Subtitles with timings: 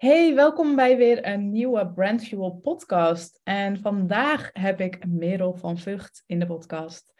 [0.00, 3.40] Hey, welkom bij weer een nieuwe Brand Fuel podcast.
[3.44, 7.12] En vandaag heb ik Merel van Vught in de podcast.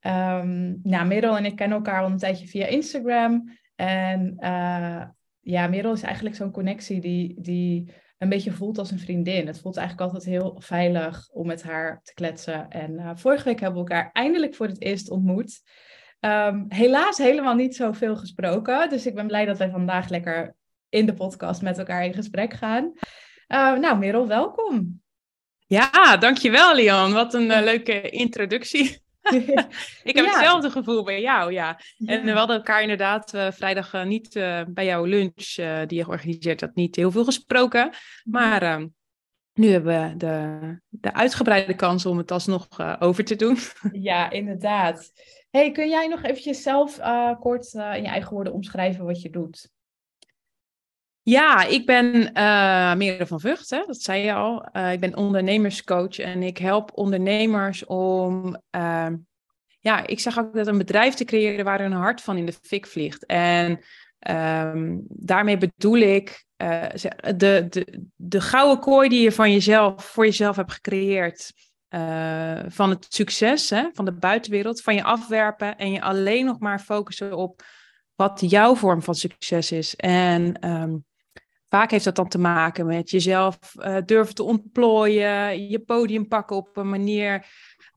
[0.00, 3.58] Um, nou, Merel en ik kennen elkaar al een tijdje via Instagram.
[3.74, 5.02] En uh,
[5.40, 9.46] ja, Merel is eigenlijk zo'n connectie die, die een beetje voelt als een vriendin.
[9.46, 12.68] Het voelt eigenlijk altijd heel veilig om met haar te kletsen.
[12.68, 15.62] En uh, vorige week hebben we elkaar eindelijk voor het eerst ontmoet.
[16.20, 18.88] Um, helaas helemaal niet zoveel gesproken.
[18.88, 20.54] Dus ik ben blij dat wij vandaag lekker
[20.88, 22.92] in de podcast met elkaar in gesprek gaan.
[23.48, 25.02] Uh, nou, Merel, welkom.
[25.66, 27.12] Ja, dankjewel, Lian.
[27.12, 28.84] Wat een uh, leuke introductie.
[30.02, 30.30] ik heb ja.
[30.30, 31.80] hetzelfde gevoel bij jou, ja.
[31.96, 32.08] ja.
[32.08, 34.32] En we hadden elkaar inderdaad uh, vrijdag niet
[34.68, 35.54] bij jouw lunch
[35.86, 37.90] die je georganiseerd had, niet heel veel gesproken.
[38.24, 38.86] Maar ehm,
[39.52, 40.58] nu hebben we de,
[40.88, 42.68] de uitgebreide kans om het alsnog
[43.00, 43.56] over te doen.
[44.10, 45.12] ja, inderdaad.
[45.50, 46.98] Hey, kun jij nog eventjes zelf
[47.40, 49.74] kort in je eigen woorden omschrijven wat je doet?
[51.28, 54.68] Ja, ik ben uh, Mere van Vught, hè, dat zei je al.
[54.72, 59.06] Uh, ik ben ondernemerscoach en ik help ondernemers om, uh,
[59.80, 62.52] ja, ik zeg ook dat een bedrijf te creëren waar hun hart van in de
[62.62, 63.26] fik vliegt.
[63.26, 63.80] En
[64.30, 66.84] um, daarmee bedoel ik uh,
[67.36, 71.52] de, de, de gouden kooi die je van jezelf, voor jezelf hebt gecreëerd.
[72.68, 76.80] van het succes hè, van de buitenwereld, van je afwerpen en je alleen nog maar
[76.80, 77.62] focussen op
[78.14, 79.96] wat jouw vorm van succes is.
[79.96, 81.04] En um,
[81.68, 86.56] Vaak heeft dat dan te maken met jezelf uh, durven te ontplooien, je podium pakken
[86.56, 87.46] op een manier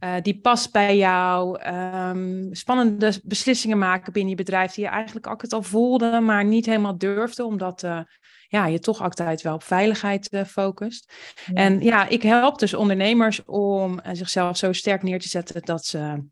[0.04, 5.28] uh, die past bij jou, um, spannende beslissingen maken binnen je bedrijf die je eigenlijk
[5.28, 8.00] altijd al voelde, maar niet helemaal durfde, omdat uh,
[8.48, 11.14] ja, je toch altijd wel op veiligheid focust.
[11.46, 11.54] Ja.
[11.54, 16.24] En ja, ik help dus ondernemers om zichzelf zo sterk neer te zetten dat ze,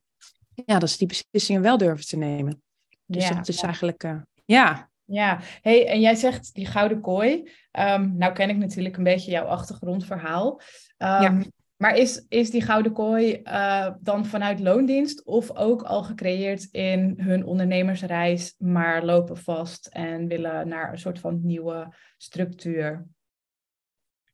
[0.66, 2.62] ja, dat ze die beslissingen wel durven te nemen.
[3.06, 4.06] Dus ja, dat is eigenlijk,
[4.46, 4.90] ja.
[5.10, 7.52] Ja, hey, en jij zegt die gouden kooi.
[7.72, 10.62] Um, nou ken ik natuurlijk een beetje jouw achtergrondverhaal.
[10.98, 11.42] Um, ja.
[11.78, 17.14] Maar is, is die gouden kooi uh, dan vanuit loondienst of ook al gecreëerd in
[17.18, 23.06] hun ondernemersreis, maar lopen vast en willen naar een soort van nieuwe structuur?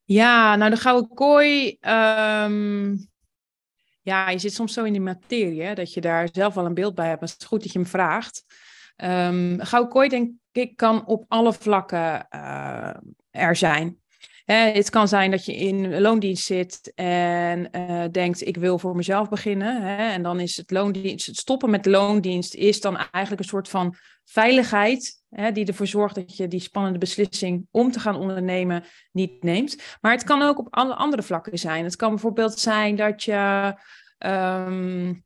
[0.04, 1.78] Ja, nou de gouden kooi.
[1.82, 3.08] Um,
[4.02, 6.74] ja, je zit soms zo in die materie hè, dat je daar zelf al een
[6.74, 7.20] beeld bij hebt.
[7.20, 8.44] Maar het is goed dat je me vraagt.
[8.98, 12.90] Um, gouden kooi denk ik kan op alle vlakken uh,
[13.32, 13.98] er zijn.
[14.46, 18.96] Hè, het kan zijn dat je in loondienst zit en uh, denkt, ik wil voor
[18.96, 19.82] mezelf beginnen.
[19.82, 23.70] Hè, en dan is het loondienst, het stoppen met loondienst is dan eigenlijk een soort
[23.70, 28.84] van veiligheid hè, die ervoor zorgt dat je die spannende beslissing om te gaan ondernemen
[29.12, 29.98] niet neemt.
[30.02, 31.84] Maar het kan ook op alle andere vlakken zijn.
[31.84, 33.74] Het kan bijvoorbeeld zijn dat je
[34.18, 35.24] um,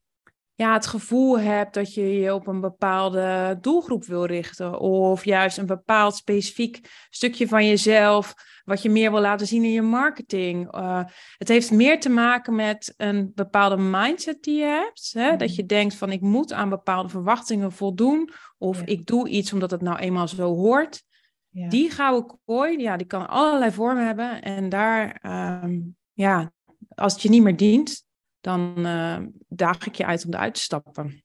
[0.58, 4.80] ja, het gevoel hebt dat je je op een bepaalde doelgroep wil richten.
[4.80, 8.34] Of juist een bepaald specifiek stukje van jezelf,
[8.66, 10.76] wat je meer wil laten zien in je marketing.
[10.76, 11.04] Uh,
[11.38, 15.12] het heeft meer te maken met een bepaalde mindset die je hebt.
[15.14, 15.36] Hè?
[15.36, 18.30] Dat je denkt van ik moet aan bepaalde verwachtingen voldoen.
[18.58, 18.86] Of ja.
[18.86, 21.04] ik doe iets omdat het nou eenmaal zo hoort.
[21.50, 21.70] Ja.
[21.70, 24.42] Die gouden kooi, ja, die kan allerlei vormen hebben.
[24.42, 25.20] En daar,
[25.64, 26.52] um, ja,
[26.96, 28.06] als het je niet meer dient,
[28.42, 31.24] dan uh, daag ik je uit om eruit te stappen.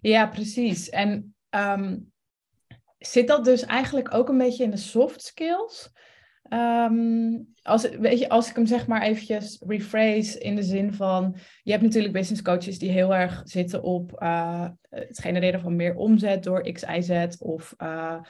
[0.00, 0.88] Ja, precies.
[0.88, 2.12] En um,
[2.98, 5.90] zit dat dus eigenlijk ook een beetje in de soft skills?
[6.52, 11.36] Um, als, weet je, als ik hem zeg maar eventjes rephrase in de zin van...
[11.62, 15.94] Je hebt natuurlijk business coaches die heel erg zitten op uh, het genereren van meer
[15.94, 17.36] omzet door X, Y, Z.
[17.38, 18.20] Of uh,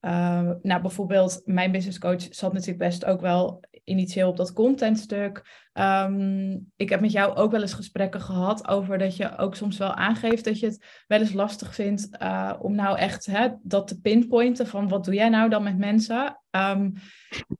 [0.00, 5.68] uh, nou, bijvoorbeeld mijn business coach zat natuurlijk best ook wel initieel op dat contentstuk.
[5.72, 9.78] Um, ik heb met jou ook wel eens gesprekken gehad over dat je ook soms
[9.78, 13.88] wel aangeeft dat je het wel eens lastig vindt uh, om nou echt hè, dat
[13.88, 16.40] te pinpointen van wat doe jij nou dan met mensen.
[16.50, 16.92] Um,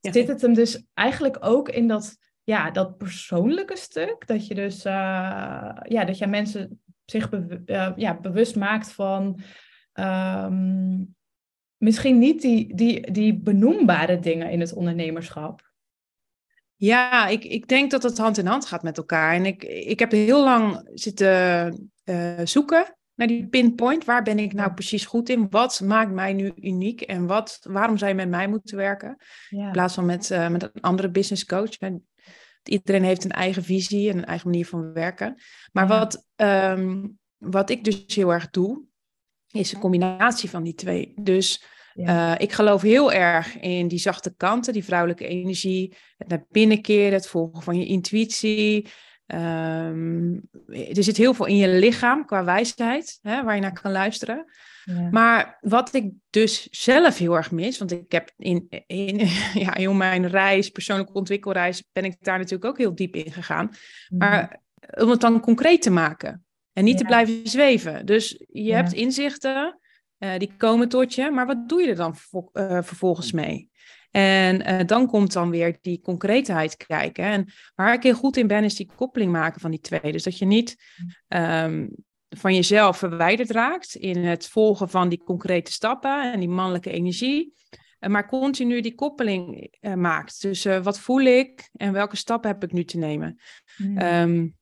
[0.00, 0.12] ja.
[0.12, 4.27] Zit het hem dus eigenlijk ook in dat, ja, dat persoonlijke stuk?
[4.27, 4.93] Dat je dus uh,
[5.83, 9.41] ja, dat jij mensen zich be uh, ja, bewust maakt van
[9.93, 11.15] um,
[11.81, 15.69] misschien niet die, die, die benoembare dingen in het ondernemerschap.
[16.77, 19.35] Ja, ik, ik denk dat het hand in hand gaat met elkaar.
[19.35, 24.05] En ik, ik heb heel lang zitten uh, zoeken naar die pinpoint.
[24.05, 25.47] Waar ben ik nou precies goed in?
[25.50, 27.00] Wat maakt mij nu uniek?
[27.00, 29.17] En wat, waarom zou je met mij moeten werken?
[29.49, 29.67] Ja.
[29.67, 31.76] In plaats van met, uh, met een andere business coach.
[32.62, 35.41] Iedereen heeft een eigen visie en een eigen manier van werken.
[35.73, 35.99] Maar ja.
[35.99, 38.83] wat, um, wat ik dus heel erg doe,
[39.50, 41.12] is een combinatie van die twee.
[41.20, 41.64] Dus
[41.94, 42.35] ja.
[42.35, 46.82] Uh, ik geloof heel erg in die zachte kanten, die vrouwelijke energie, het naar binnen
[46.82, 48.88] keren, het volgen van je intuïtie,
[49.31, 50.32] Ehm,
[50.67, 54.44] er zit heel veel in je lichaam qua wijsheid, hè, waar je naar kan luisteren.
[55.11, 59.19] Maar wat ik dus zelf heel erg mis, want ik heb in, in,
[59.64, 63.67] ja, in mijn reis, persoonlijke ontwikkelreis, ben ik daar natuurlijk ook heel diep in gegaan.
[63.67, 64.19] Mhm.
[64.19, 64.61] Maar
[64.91, 68.06] om het dan concreet te maken en niet te blijven zweven.
[68.06, 69.78] Dus je hebt inzichten,
[70.19, 72.14] uh, die komen tot je, maar wat doe je er dan
[72.52, 73.69] uh, vervolgens mee?
[74.11, 77.25] En uh, dan komt dan weer die concreetheid kijken.
[77.25, 80.12] En waar ik heel goed in ben, is die koppeling maken van die twee.
[80.12, 80.76] Dus dat je niet
[81.28, 81.90] um,
[82.28, 87.52] van jezelf verwijderd raakt in het volgen van die concrete stappen en die mannelijke energie.
[87.99, 90.43] Maar continu die koppeling maakt.
[90.43, 93.40] Dus wat voel ik en welke stappen heb ik nu te nemen?
[93.76, 93.99] Mm.
[93.99, 94.58] Um,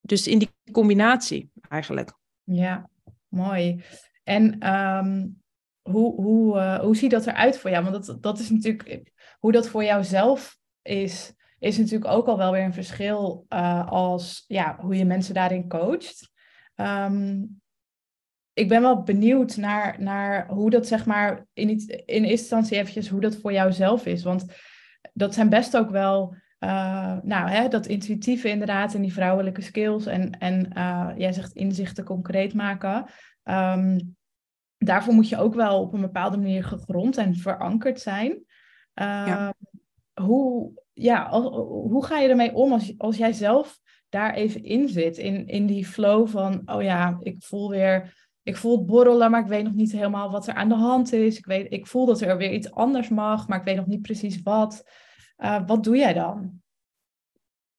[0.00, 2.12] dus in die combinatie eigenlijk.
[2.44, 2.88] Ja,
[3.28, 3.84] mooi.
[4.24, 5.42] En um,
[5.82, 7.84] hoe, hoe, uh, hoe ziet dat eruit voor jou?
[7.84, 12.36] Want dat, dat is natuurlijk, hoe dat voor jou zelf is, is natuurlijk ook al
[12.36, 16.30] wel weer een verschil uh, als ja, hoe je mensen daarin coacht.
[16.76, 17.60] Um,
[18.52, 23.08] ik ben wel benieuwd naar, naar hoe dat zeg maar in, in eerste instantie eventjes
[23.08, 24.22] hoe dat voor jou zelf is.
[24.22, 24.44] Want
[25.12, 30.06] dat zijn best ook wel, uh, nou hè, dat intuïtieve inderdaad en die vrouwelijke skills
[30.06, 30.72] en, en
[31.16, 33.04] jij zegt inzichten concreet maken.
[33.44, 34.16] Um,
[34.78, 38.44] daarvoor moet je ook wel op een bepaalde manier gegrond en verankerd zijn.
[38.94, 39.48] Uh,
[40.20, 41.30] Hoe, ja,
[41.90, 43.78] hoe ga je ermee om als, als jij zelf
[44.08, 45.18] daar even in zit?
[45.18, 49.40] In, in die flow van, oh ja, ik voel weer, ik voel het borrelen, maar
[49.40, 51.38] ik weet nog niet helemaal wat er aan de hand is.
[51.38, 54.02] Ik, weet, ik voel dat er weer iets anders mag, maar ik weet nog niet
[54.02, 54.90] precies wat.
[55.40, 56.58] Uh, wat doe jij dan?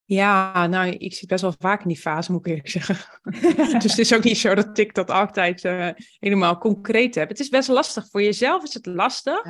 [0.03, 2.95] Ja, nou, ik zit best wel vaak in die fase, moet ik eerlijk zeggen.
[3.79, 7.29] dus het is ook niet zo dat ik dat altijd uh, helemaal concreet heb.
[7.29, 8.09] Het is best lastig.
[8.09, 9.41] Voor jezelf is het lastig,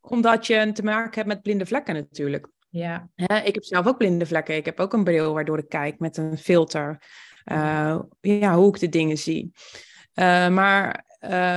[0.00, 2.48] omdat je te maken hebt met blinde vlekken natuurlijk.
[2.68, 3.08] Ja.
[3.44, 4.56] ik heb zelf ook blinde vlekken.
[4.56, 7.02] Ik heb ook een bril waardoor ik kijk met een filter.
[7.44, 9.52] Uh, ja, hoe ik de dingen zie.
[10.14, 11.04] Uh, maar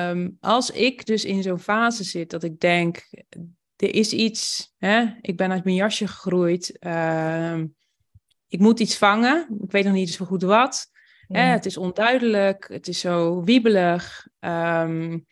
[0.10, 3.10] um, als ik dus in zo'n fase zit dat ik denk,
[3.78, 5.06] er is iets, hè?
[5.22, 6.78] ik ben uit mijn jasje gegroeid.
[6.80, 7.60] Uh,
[8.48, 9.48] ik moet iets vangen.
[9.64, 10.92] Ik weet nog niet zo goed wat.
[11.28, 12.68] Hè, het is onduidelijk.
[12.68, 14.28] Het is zo wiebelig.
[14.40, 15.26] Um,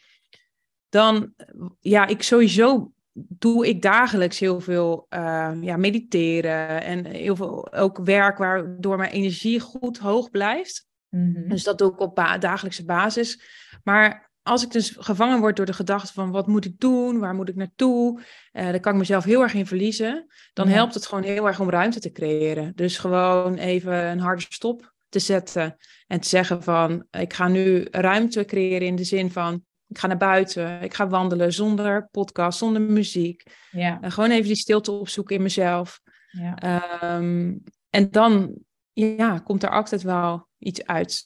[0.89, 1.33] dan,
[1.80, 7.98] ja, ik sowieso doe ik dagelijks heel veel uh, ja, mediteren en heel veel ook
[8.03, 10.88] werk waardoor mijn energie goed hoog blijft.
[11.09, 11.50] Mm-hmm.
[11.50, 13.41] Dus dat doe ik op ba dagelijkse basis.
[13.83, 17.33] Maar als ik dus gevangen word door de gedachte van wat moet ik doen, waar
[17.33, 18.19] moet ik naartoe,
[18.53, 20.27] uh, dan kan ik mezelf heel erg in verliezen.
[20.53, 22.71] Dan helpt het gewoon heel erg om ruimte te creëren.
[22.75, 25.77] Dus gewoon even een harde stop te zetten
[26.07, 30.07] en te zeggen van ik ga nu ruimte creëren in de zin van ik ga
[30.07, 33.44] naar buiten, ik ga wandelen zonder podcast, zonder muziek.
[33.71, 34.01] Ja.
[34.01, 36.01] En gewoon even die stilte opzoeken in mezelf.
[36.27, 37.18] Ja.
[37.18, 38.56] Um, en dan
[38.94, 41.25] ja, komt er altijd wel iets uit.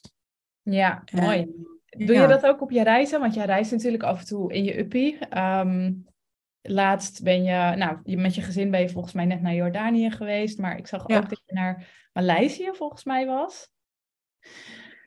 [0.62, 1.46] Ja, mooi.
[1.90, 3.20] Doe je dat ook op je reizen?
[3.20, 5.18] Want jij reist natuurlijk af en toe in je uppie.
[5.18, 5.92] Ehm,
[6.62, 10.58] laatst ben je, nou, met je gezin ben je volgens mij net naar Jordanië geweest.
[10.58, 13.70] Maar ik zag ook dat je naar Maleisië volgens mij was.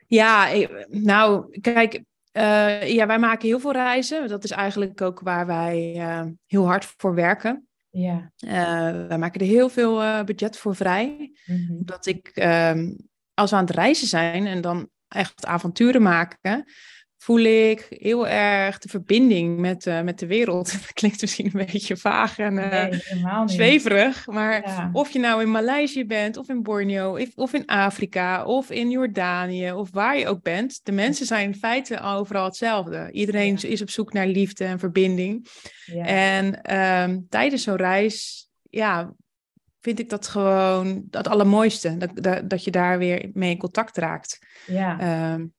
[0.06, 0.48] Ja,
[0.88, 2.02] nou, kijk,
[2.32, 4.28] uh, ja, wij maken heel veel reizen.
[4.28, 7.68] Dat is eigenlijk ook waar wij uh, heel hard voor werken.
[7.90, 8.32] Ja.
[8.46, 11.32] Uh, wij maken er heel veel budget voor vrij.
[11.44, 11.84] Mm -hmm.
[11.84, 12.94] Dat ik, ehm,
[13.34, 16.64] als we aan het reizen zijn en dan echt avonturen maken,
[17.24, 20.72] voel ik heel erg de verbinding met, uh, met de wereld.
[20.72, 26.06] Dat klinkt misschien een beetje vaag en uh, zweverig, maar of je nou in Maleisië
[26.06, 30.80] bent, of in Borneo, of in Afrika, of in Jordanië, of waar je ook bent,
[30.82, 33.08] de mensen zijn in feite overal hetzelfde.
[33.12, 35.48] Iedereen is op zoek naar liefde en verbinding.
[35.84, 36.04] Ja.
[36.04, 39.14] En um, tijdens zo'n reis, ja,
[39.84, 41.96] vind ik dat gewoon het allermooiste.
[41.96, 44.38] Dat, dat, dat je daar weer mee in contact raakt.
[44.66, 45.32] Ja.
[45.32, 45.54] Um,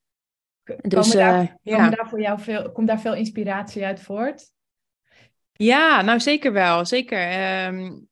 [0.81, 1.89] dus, daar, uh, ja.
[1.89, 4.51] daar voor jou veel, komt daar veel inspiratie uit voort?
[5.53, 6.85] Ja, nou zeker wel.
[6.85, 7.65] Zeker.
[7.67, 8.07] Um,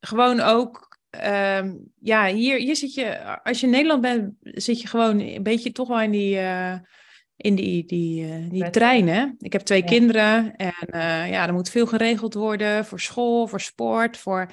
[0.00, 4.88] gewoon ook, um, ja, hier, hier zit je, als je in Nederland bent, zit je
[4.88, 6.76] gewoon een beetje toch wel in die, uh,
[7.36, 9.08] in die, die, uh, die trein.
[9.08, 9.26] Hè?
[9.38, 10.74] Ik heb twee kinderen en
[11.30, 14.50] ja, er moet veel geregeld worden voor school, voor sport, voor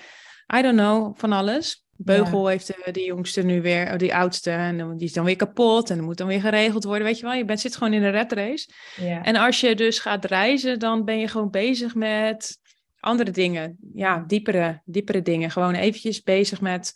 [0.57, 1.85] I don't know, van alles.
[1.95, 5.35] Beugel heeft de, de, jongste nu weer, oh, die oudste, en die is dan weer
[5.35, 7.03] kapot en dat moet dan weer geregeld worden.
[7.03, 8.69] Weet je wel, je bent, zit gewoon in een red race.
[8.95, 9.23] Ja.
[9.23, 12.57] En als je dus gaat reizen, dan ben je gewoon bezig met
[12.99, 13.77] andere dingen.
[13.93, 15.51] Ja, diepere, diepere dingen.
[15.51, 16.93] Gewoon eventjes bezig met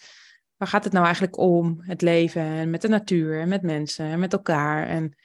[0.58, 1.77] waar gaat het nou eigenlijk om?
[1.82, 4.88] Het leven en met de natuur en met mensen en met elkaar.
[4.88, 5.15] En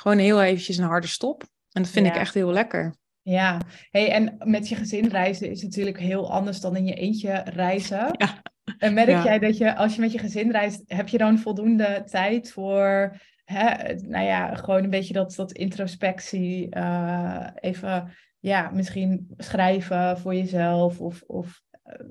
[0.00, 1.42] gewoon heel eventjes een harde stop.
[1.72, 2.94] En dat vind ik echt heel lekker.
[3.22, 7.42] Ja, hey, en met je gezin reizen is natuurlijk heel anders dan in je eentje
[7.44, 8.08] reizen.
[8.18, 8.42] Ja.
[8.78, 12.02] En merk jij dat je, als je met je gezin reist, heb je dan voldoende
[12.06, 19.28] tijd voor, hè, nou ja, gewoon een beetje dat, dat introspectie, uh, even, ja, misschien
[19.36, 21.62] schrijven voor jezelf of, of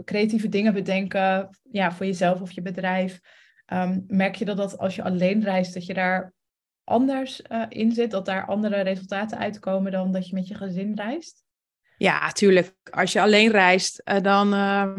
[0.04, 3.20] creatieve dingen bedenken, ja, voor jezelf of je bedrijf.
[3.74, 6.34] Um, merk je dat, dat als je alleen reist, dat je daar
[6.88, 10.96] anders uh, in zit, dat daar andere resultaten uitkomen dan dat je met je gezin
[10.96, 11.46] reist?
[11.98, 12.76] Ja, tuurlijk.
[12.90, 14.98] Als je alleen reist, uh, dan uh,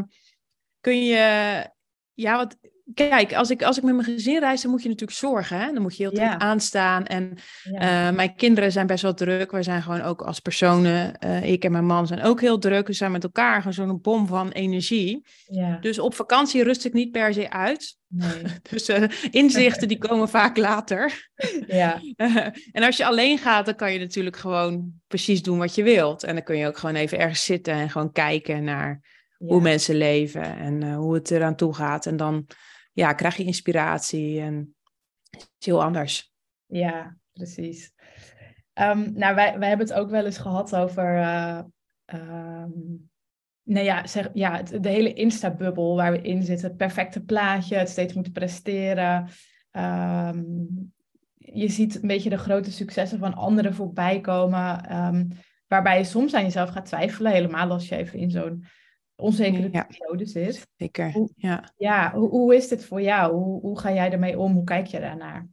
[0.80, 1.66] kun je.
[2.14, 2.56] Ja, wat,
[2.94, 5.58] Kijk, als ik, als ik met mijn gezin reis, dan moet je natuurlijk zorgen.
[5.58, 5.72] Hè?
[5.72, 7.06] Dan moet je heel tijd aanstaan.
[7.06, 8.08] En ja.
[8.08, 9.50] uh, mijn kinderen zijn best wel druk.
[9.50, 12.86] We zijn gewoon ook als personen, uh, ik en mijn man zijn ook heel druk.
[12.86, 15.26] We zijn met elkaar gewoon zo'n bom van energie.
[15.46, 15.78] Ja.
[15.80, 17.96] Dus op vakantie rust ik niet per se uit.
[18.08, 18.42] Nee.
[18.70, 21.28] dus uh, inzichten die komen vaak later.
[21.66, 22.00] Ja.
[22.72, 26.22] en als je alleen gaat, dan kan je natuurlijk gewoon precies doen wat je wilt.
[26.22, 29.00] En dan kun je ook gewoon even ergens zitten en gewoon kijken naar
[29.36, 32.06] hoe mensen leven en hoe het eraan toe gaat.
[32.06, 32.46] En dan
[32.98, 34.74] ja, krijg je inspiratie en
[35.30, 36.32] is heel anders.
[36.66, 37.92] Ja, precies.
[38.74, 41.60] Um, nou, wij, wij hebben het ook wel eens gehad over, uh,
[43.62, 46.68] nou ja, zeg, ja de hele Insta-bubbel waar we in zitten.
[46.68, 49.28] Het perfecte plaatje, het steeds moeten presteren.
[49.70, 50.92] Um,
[51.36, 54.86] je ziet een beetje de grote successen van anderen voorbij komen.
[55.66, 58.64] waarbij je soms aan jezelf gaat twijfelen, helemaal als je even in zo'n
[59.20, 59.84] onzekere ja.
[59.84, 60.66] periode zit.
[60.76, 61.72] Zeker, hoe, ja.
[61.76, 63.34] Ja, hoe, hoe is dit voor jou?
[63.34, 64.52] Hoe, hoe ga jij ermee om?
[64.52, 65.46] Hoe kijk je daarnaar?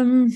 [0.00, 0.28] Um,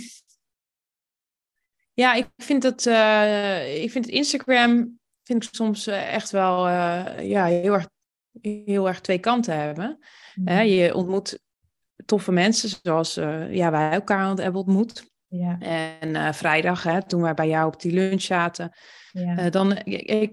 [1.93, 7.29] ja, ik vind het, uh, ik vind het Instagram vind ik soms echt wel uh,
[7.29, 7.89] ja, heel, erg,
[8.41, 9.99] heel erg twee kanten hebben.
[10.35, 10.61] Mm.
[10.61, 11.39] Je ontmoet
[12.05, 13.15] toffe mensen zoals
[13.51, 15.13] ja, wij elkaar hebben ontmoet.
[15.27, 15.59] Ja.
[15.59, 18.73] En vrijdag, hè, toen wij bij jou op die lunch zaten,
[19.15, 19.45] ja.
[19.45, 19.77] Uh, dan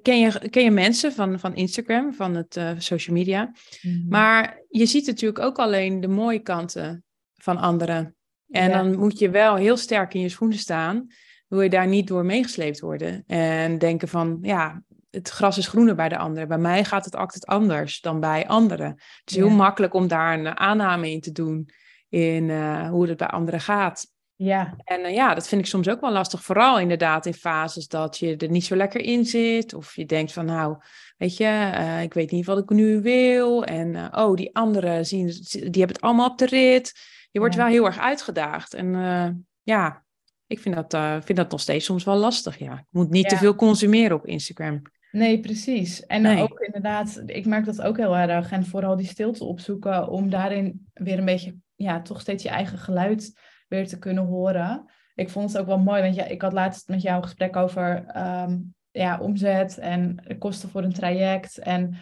[0.02, 3.52] ken je, ken je mensen van, van Instagram, van het uh, social media.
[3.82, 4.06] Mm-hmm.
[4.10, 8.16] Maar je ziet natuurlijk ook alleen de mooie kanten van anderen.
[8.50, 8.78] En Ja.
[8.78, 11.08] dan moet je wel heel sterk in je schoenen staan.
[11.48, 13.24] Wil je daar niet door meegesleept worden.
[13.28, 16.48] En denken van, ja, het gras is groener bij de anderen.
[16.48, 18.90] Bij mij gaat het altijd anders dan bij anderen.
[18.90, 21.70] Het is heel makkelijk om daar een aanname in te doen.
[22.10, 24.11] In eh, hoe het bij anderen gaat.
[24.44, 26.44] Ja, En eh, ja, dat vind ik soms ook wel lastig.
[26.44, 29.74] Vooral inderdaad in fases dat je er niet zo lekker in zit.
[29.74, 30.78] Of je denkt van nou,
[31.18, 33.64] weet je, eh, ik weet niet wat ik nu wil.
[33.64, 36.94] En eh, oh, die anderen zien, die hebben het allemaal op de rit.
[37.32, 37.62] Je wordt Ja.
[37.64, 38.74] wel heel erg uitgedaagd.
[38.74, 40.04] En ja,
[40.48, 42.58] ik vind dat, vind dat nog steeds soms wel lastig.
[42.58, 42.74] Ja.
[42.74, 44.82] Ik moet niet te veel consumeren op Instagram.
[45.12, 46.06] nee, precies.
[46.06, 46.42] En Nee.
[46.42, 48.52] ook inderdaad, ik merk dat ook heel erg.
[48.52, 52.78] En vooral die stilte opzoeken om daarin weer een beetje, ja, toch steeds je eigen
[52.78, 53.34] geluid
[53.80, 54.86] te kunnen horen.
[55.16, 57.56] Ik vond het ook wel mooi, want ja, ik had laatst met jou een gesprek
[57.56, 58.58] over ehm,
[58.92, 61.58] ja, omzet en kosten voor een traject.
[61.58, 61.96] En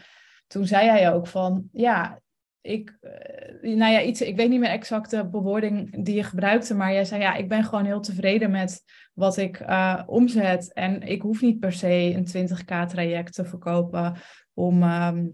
[0.48, 2.22] toen zei jij ook van, ja,
[2.62, 6.76] ik, eh, nou ja, iets, ik weet niet meer exact de bewoording die je gebruikte,
[6.76, 8.84] maar jij zei, ja, ik ben gewoon heel tevreden met
[9.14, 10.74] wat ik eh, omzet.
[10.74, 14.16] En ik hoef niet per se een 20k traject te verkopen
[14.54, 14.84] om...
[14.84, 15.28] ehm,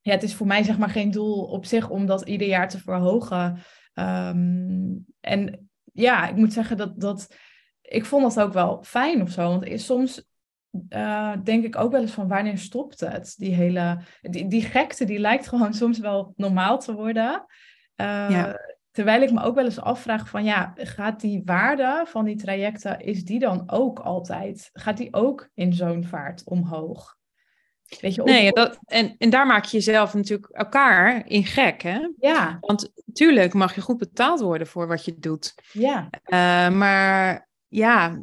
[0.00, 2.68] ja, het is voor mij zeg maar geen doel op zich om dat ieder jaar
[2.68, 3.58] te verhogen.
[3.92, 5.65] Ehm, en
[5.96, 7.34] ja, ik moet zeggen dat, dat
[7.80, 9.58] ik vond dat ook wel fijn of zo.
[9.58, 10.24] Want soms
[10.88, 13.34] eh, denk ik ook wel eens van wanneer stopt het?
[13.38, 17.46] Die hele, die, die gekte die lijkt gewoon soms wel normaal te worden.
[17.94, 18.74] Eh, Ja.
[18.90, 23.00] Terwijl ik me ook wel eens afvraag van ja, gaat die waarde van die trajecten,
[23.00, 24.70] is die dan ook altijd?
[24.72, 27.15] Gaat die ook in zo'n vaart omhoog?
[28.00, 31.82] Weet je, of- Nee, dat, en, en daar maak je jezelf natuurlijk elkaar in gek,
[31.82, 31.98] hè?
[32.18, 35.54] ja, Want tuurlijk mag je goed betaald worden voor wat je doet.
[35.72, 38.22] ja, Eh, maar ja,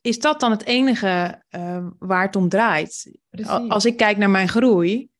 [0.00, 3.18] is dat dan het enige eh, waar het om draait?
[3.30, 3.68] precies.
[3.68, 5.10] Als ik kijk naar mijn groei,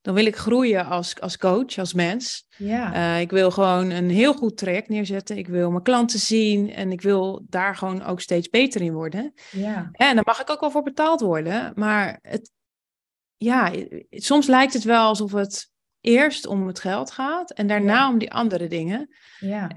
[0.00, 2.46] dan wil ik groeien als, als coach, als mens.
[2.56, 5.36] ja, Eh, ik wil gewoon een heel goed traject neerzetten.
[5.38, 9.32] Ik wil mijn klanten zien en ik wil daar gewoon ook steeds beter in worden.
[9.50, 11.72] ja, En daar mag ik ook wel voor betaald worden.
[11.74, 12.50] Maar het,
[13.42, 13.72] ja,
[14.10, 15.70] soms lijkt het wel alsof het
[16.00, 18.08] eerst om het geld gaat en daarna Ja.
[18.08, 19.14] om die andere dingen.
[19.38, 19.70] ja.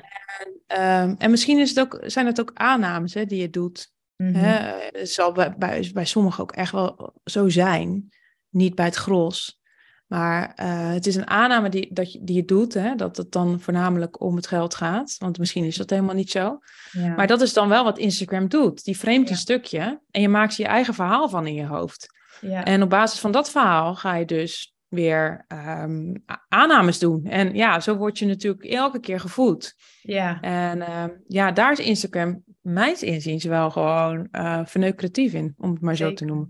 [0.67, 3.93] Ehm, en misschien is het ook, zijn het ook aannames hè, die je doet.
[4.15, 4.34] Mhm.
[4.34, 4.74] Hè?
[5.00, 8.10] Het zal bij, bij, bij sommigen ook echt wel zo zijn.
[8.50, 9.60] Niet bij het gros.
[10.07, 12.95] Maar eh, het is een aanname die, dat je, die je doet, hè?
[12.95, 15.15] dat het dan voornamelijk om het geld gaat.
[15.17, 16.60] Want misschien is dat helemaal niet zo.
[16.91, 17.15] Ja.
[17.15, 18.84] Maar dat is dan wel wat Instagram doet.
[18.84, 22.13] Die framet een stukje en je maakt je eigen verhaal van in je hoofd.
[22.49, 22.63] Ja.
[22.63, 26.13] En op basis van dat verhaal ga je dus weer ehm,
[26.47, 27.25] aannames doen.
[27.25, 29.75] En ja, zo word je natuurlijk elke keer gevoed.
[30.01, 30.41] ja.
[30.41, 35.81] En ehm, ja, daar is Instagram, mijns inziens, wel gewoon eh verneukeratief in, om het
[35.81, 36.47] maar zo te noemen.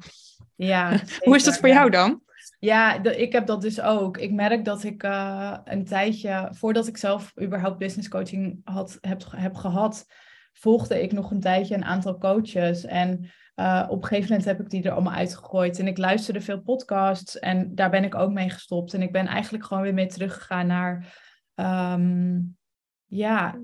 [0.55, 1.73] Ja, Hoe is dat voor ja.
[1.73, 2.23] jou dan?
[2.59, 4.17] Ja, ik heb dat dus ook.
[4.17, 9.23] Ik merk dat ik uh, een tijdje, voordat ik zelf überhaupt business coaching had, heb,
[9.29, 10.05] heb gehad,
[10.53, 12.85] volgde ik nog een tijdje een aantal coaches.
[12.85, 15.79] En uh, op een gegeven moment heb ik die er allemaal uitgegooid.
[15.79, 18.93] En ik luisterde veel podcasts en daar ben ik ook mee gestopt.
[18.93, 21.17] En ik ben eigenlijk gewoon weer mee teruggegaan naar,
[21.55, 22.57] um,
[23.05, 23.59] ja,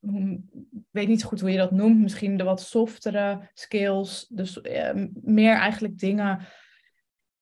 [0.00, 2.00] ik weet niet goed hoe je dat noemt.
[2.00, 4.26] Misschien de wat softere skills.
[4.28, 6.40] Dus uh, meer eigenlijk dingen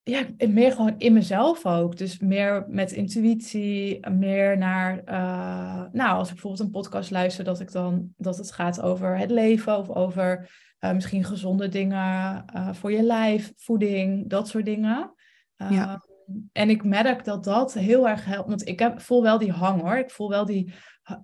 [0.07, 1.97] ja, meer gewoon in mezelf ook.
[1.97, 7.59] Dus meer met intuïtie, meer naar, uh, nou, als ik bijvoorbeeld een podcast luister, dat
[7.59, 12.73] ik dan, dat het gaat over het leven of over uh, misschien gezonde dingen uh,
[12.73, 15.13] voor je lijf, voeding, dat soort dingen.
[15.55, 16.05] Ja.
[16.51, 19.81] En ik merk dat dat heel erg helpt, want ik heb, voel wel die hang
[19.81, 19.97] hoor.
[19.97, 20.73] Ik voel wel die,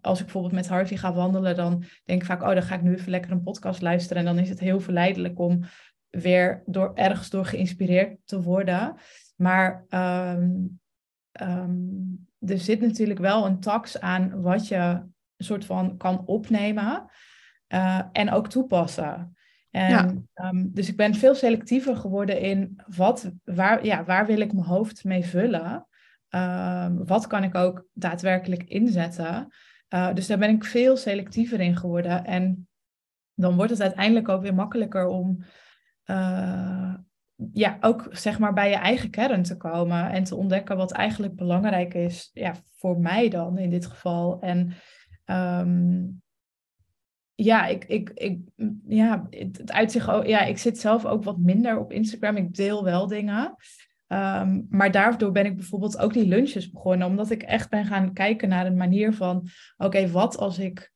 [0.01, 2.81] als ik bijvoorbeeld met Harvey ga wandelen, dan denk ik vaak, oh, dan ga ik
[2.81, 4.25] nu even lekker een podcast luisteren.
[4.25, 5.63] En dan is het heel verleidelijk om
[6.11, 8.95] weer door, ergens door geïnspireerd te worden.
[9.35, 10.79] Maar um,
[11.41, 17.11] um, er zit natuurlijk wel een tax aan wat je een soort van kan opnemen
[17.67, 19.35] uh, en ook toepassen.
[19.69, 20.49] En, ja.
[20.49, 24.65] um, dus ik ben veel selectiever geworden in wat, waar, ja, waar wil ik mijn
[24.65, 25.85] hoofd mee vullen?
[27.05, 29.53] wat kan ik ook daadwerkelijk inzetten?
[29.89, 32.25] Uh, dus daar ben ik veel selectiever in geworden.
[32.25, 32.67] En
[33.33, 35.43] dan wordt het uiteindelijk ook weer makkelijker om
[36.11, 36.93] uh,
[37.53, 41.35] ja, ook zeg maar bij je eigen kern te komen en te ontdekken wat eigenlijk
[41.35, 44.41] belangrijk is, ja, voor mij dan in dit geval.
[44.41, 44.73] En
[45.25, 46.21] um,
[47.35, 48.39] ja, ik, ik, ik,
[48.87, 52.35] ja, het uitzicht ook, ja, ik zit zelf ook wat minder op Instagram.
[52.35, 53.55] Ik deel wel dingen.
[54.07, 58.13] Um, maar daardoor ben ik bijvoorbeeld ook die lunches begonnen, omdat ik echt ben gaan
[58.13, 60.91] kijken naar een manier van: oké, wat als ik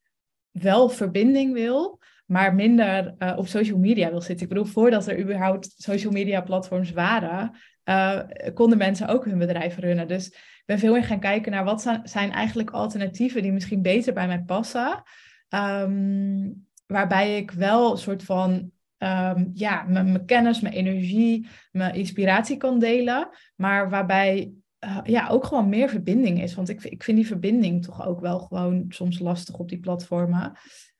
[0.51, 4.47] wel verbinding wil, maar minder uh, op social media wil zitten.
[4.47, 8.19] Ik bedoel, voordat er überhaupt social media platforms waren, uh,
[8.53, 10.07] konden mensen ook hun bedrijf runnen.
[10.07, 14.13] Dus ik ben veel meer gaan kijken naar wat zijn eigenlijk alternatieven die misschien beter
[14.13, 15.03] bij mij passen.
[15.49, 22.57] Um, waarbij ik wel een soort van um, ja, mijn kennis, mijn energie, mijn inspiratie
[22.57, 23.29] kan delen.
[23.55, 24.53] Maar waarbij
[24.85, 26.55] uh, ja, ook gewoon meer verbinding is.
[26.55, 30.57] Want ik, ik vind die verbinding toch ook wel gewoon soms lastig op die platformen.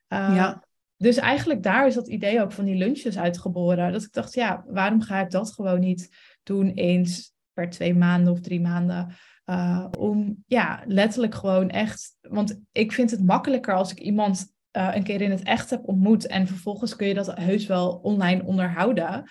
[0.10, 0.64] Uh, ja.
[1.06, 3.92] Dus eigenlijk daar is dat idee ook van die lunches uitgeboren.
[3.92, 6.10] Dat ik dacht, ja, waarom ga ik dat gewoon niet
[6.44, 9.16] doen eens per twee maanden of drie maanden?
[9.46, 12.18] Uh, om ja, letterlijk gewoon echt.
[12.22, 15.88] Want ik vind het makkelijker als ik iemand uh, een keer in het echt heb
[15.88, 16.28] ontmoet.
[16.28, 19.24] En vervolgens kun je dat heus wel online onderhouden.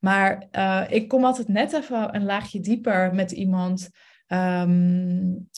[0.00, 3.90] Maar uh, ik kom altijd net even een laagje dieper met iemand.
[4.28, 5.48] Um,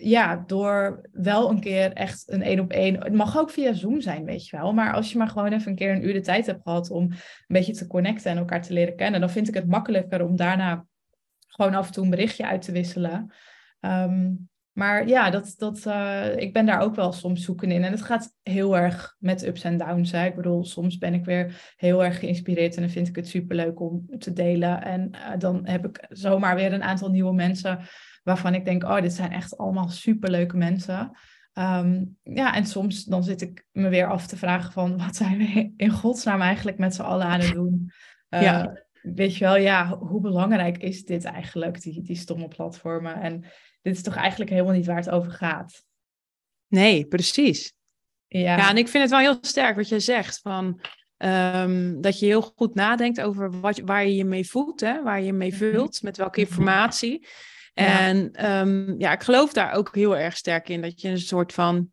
[0.00, 3.02] ja, door wel een keer echt een één op één.
[3.02, 4.72] Het mag ook via Zoom zijn, weet je wel.
[4.72, 7.02] Maar als je maar gewoon even een keer een uur de tijd hebt gehad om
[7.02, 10.36] een beetje te connecten en elkaar te leren kennen, dan vind ik het makkelijker om
[10.36, 10.86] daarna
[11.46, 13.32] gewoon af en toe een berichtje uit te wisselen.
[13.80, 17.84] Um, maar ja, dat, dat, uh, ik ben daar ook wel soms zoeken in.
[17.84, 20.12] En het gaat heel erg met ups en downs.
[20.12, 23.80] Ik bedoel, soms ben ik weer heel erg geïnspireerd en dan vind ik het superleuk
[23.80, 24.82] om te delen.
[24.82, 27.78] En uh, dan heb ik zomaar weer een aantal nieuwe mensen
[28.26, 31.16] waarvan ik denk, oh, dit zijn echt allemaal superleuke mensen.
[31.54, 35.38] Um, ja, en soms dan zit ik me weer af te vragen van, wat zijn
[35.38, 37.92] we in godsnaam eigenlijk met z'n allen aan het doen?
[38.30, 38.84] Uh, ja.
[39.02, 43.20] Weet je wel, ja, hoe belangrijk is dit eigenlijk, die, die stomme platformen?
[43.20, 43.40] En
[43.82, 45.84] dit is toch eigenlijk helemaal niet waar het over gaat?
[46.68, 47.72] Nee, precies.
[48.26, 50.80] Ja, ja en ik vind het wel heel sterk wat je zegt, van,
[51.18, 55.02] um, dat je heel goed nadenkt over wat, waar je je mee voelt, hè?
[55.02, 55.58] waar je je mee mhm.
[55.58, 56.48] vult, met welke mhm.
[56.48, 57.26] informatie.
[57.84, 61.52] En um, ja, ik geloof daar ook heel erg sterk in dat je een soort
[61.52, 61.88] van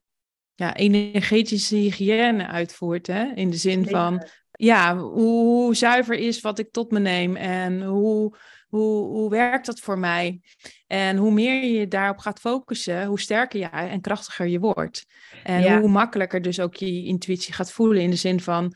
[0.56, 3.08] ja, energetische hygiëne uitvoert.
[3.08, 3.32] Hè?
[3.36, 7.84] In de zin van ja, hoe, hoe, zuiver is wat ik tot me neem en
[7.84, 10.42] hoe, hoe, hoe werkt dat voor mij?
[10.88, 15.06] En hoe meer je daarop gaat focussen, hoe sterker jij en krachtiger je wordt.
[15.44, 18.76] En hoe makkelijker dus ook je intuïtie gaat voelen in de zin van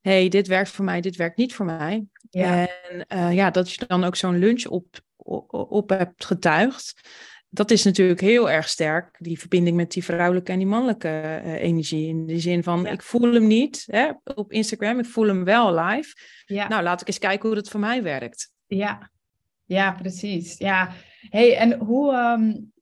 [0.00, 2.06] hey, dit werkt voor mij, dit werkt niet voor mij.
[2.30, 2.66] Ja.
[2.66, 5.00] En uh, ja, dat je dan ook zo'n lunch op,
[5.68, 7.08] op hebt getuigd.
[7.48, 11.08] Dat is natuurlijk heel erg sterk, die verbinding met die vrouwelijke en die mannelijke
[11.44, 12.08] uh, energie.
[12.08, 15.74] In de zin van, ik voel hem niet hè, op Instagram, ik voel hem wel
[15.74, 16.14] live.
[16.46, 16.68] Ja.
[16.68, 18.52] Nou, laat ik eens kijken hoe dat voor mij werkt.
[18.66, 19.10] Ja,
[19.64, 20.58] ja precies.
[20.58, 20.92] Ja,
[21.30, 22.72] hey, en hoe, um,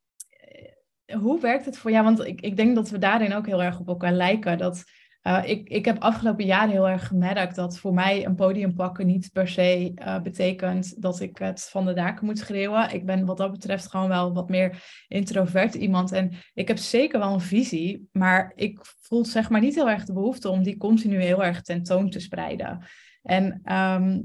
[1.21, 2.05] hoe werkt het voor jou?
[2.05, 4.59] Want ik, ik denk dat we daarin ook heel erg op elkaar lijken.
[4.59, 4.85] Dat
[5.27, 9.07] uh, ik, ik heb afgelopen jaar heel erg gemerkt dat voor mij een podium pakken
[9.07, 12.95] niet per se uh, betekent dat ik het van de daken moet schreeuwen.
[12.95, 16.13] Ik ben wat dat betreft gewoon wel wat meer introvert iemand.
[16.13, 20.05] En ik heb zeker wel een visie, maar ik voel zeg maar niet heel erg
[20.05, 22.85] de behoefte om die continu heel erg tentoon te spreiden.
[23.23, 24.21] En ehm,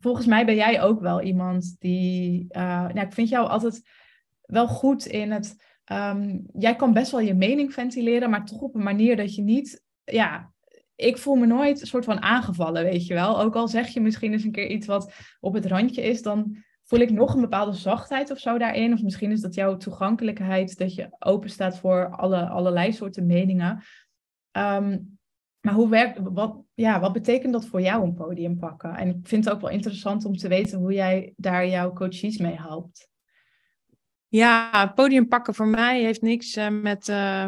[0.00, 2.46] volgens mij ben jij ook wel iemand die.
[2.50, 3.82] Uh, nou, ik vind jou altijd
[4.42, 5.64] wel goed in het.
[5.92, 9.42] Um, jij kan best wel je mening ventileren, maar toch op een manier dat je
[9.42, 9.84] niet.
[10.12, 10.52] Ja,
[10.94, 13.40] ik voel me nooit een soort van aangevallen, weet je wel.
[13.40, 16.64] Ook al zeg je misschien eens een keer iets wat op het randje is, dan
[16.84, 18.92] voel ik nog een bepaalde zachtheid of zo daarin.
[18.92, 23.82] Of misschien is dat jouw toegankelijkheid, dat je open staat voor alle, allerlei soorten meningen.
[24.52, 25.18] Um,
[25.60, 28.94] maar hoe werkt, wat, ja, wat betekent dat voor jou een podium pakken?
[28.94, 32.38] En ik vind het ook wel interessant om te weten hoe jij daar jouw coaches
[32.38, 33.08] mee helpt.
[34.28, 37.44] Ja, podium pakken voor mij heeft niks uh, met uh,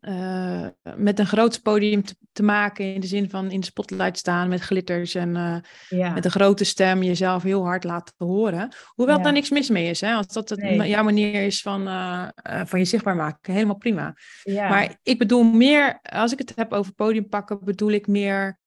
[0.00, 4.18] uh, met een groot podium te, te, maken in de zin van in de spotlight
[4.18, 5.56] staan met glitters en uh,
[5.88, 6.12] ja.
[6.12, 8.74] met een grote stem jezelf heel hard laten horen.
[8.86, 9.22] Hoewel ja.
[9.22, 10.14] daar niks mis mee is, hè?
[10.14, 10.88] als dat het, nee.
[10.88, 14.14] jouw manier is van, uh, van je zichtbaar maken, helemaal prima.
[14.42, 14.68] Ja.
[14.68, 18.58] Maar ik bedoel meer, als ik het heb over podium pakken, bedoel ik meer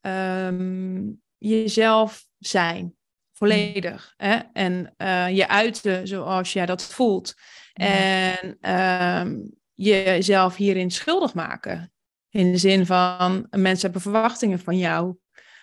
[0.00, 2.94] um, jezelf zijn,
[3.32, 4.14] volledig.
[4.16, 4.38] Hè?
[4.52, 4.94] En
[5.34, 7.34] je uiten zoals jij dat voelt.
[7.72, 11.92] En um, jezelf hierin schuldig maken.
[12.30, 15.16] In de zin van mensen hebben verwachtingen van jou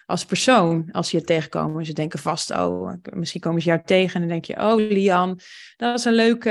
[0.05, 0.89] als persoon.
[0.91, 4.29] Als ze je tegenkomen, ze denken vast, oh, misschien komen ze jou tegen en dan
[4.29, 5.39] denk je, oh Lian,
[5.75, 6.49] dat is een leuke,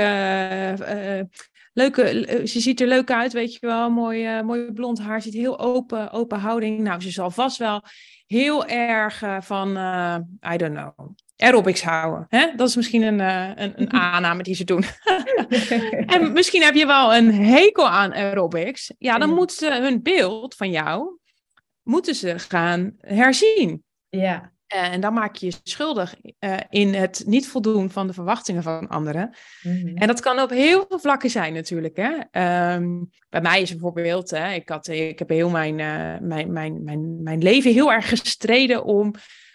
[0.79, 1.21] uh,
[1.73, 5.33] leuke, ze ziet er leuk uit, weet je wel, mooi, uh, mooi blond haar, ziet
[5.33, 6.79] heel open, open houding.
[6.79, 7.83] Nou, ze zal vast wel
[8.25, 9.69] heel erg van,
[10.53, 11.09] I don't know,
[11.43, 12.25] aerobics houden.
[12.29, 12.47] Hè?
[12.55, 14.83] Dat is misschien een, uh, een, een aanname die ze doen.
[16.15, 18.93] en misschien heb je wel een hekel aan aerobics.
[18.97, 19.35] Ja, dan ja.
[19.35, 21.21] moeten ze hun beeld van jou
[21.83, 23.83] moeten ze gaan herzien.
[24.09, 24.51] Ja.
[24.67, 28.87] En dan maak je je schuldig uh, in het niet voldoen van de verwachtingen van
[28.87, 29.35] anderen.
[29.61, 29.97] Mm-hmm.
[29.97, 31.97] En dat kan op heel veel vlakken zijn natuurlijk.
[31.97, 32.11] Hè?
[32.75, 36.83] Um, bij mij is bijvoorbeeld, hè, ik, had, ik heb heel mijn, uh, mijn, mijn,
[36.83, 39.13] mijn, mijn leven heel erg gestreden om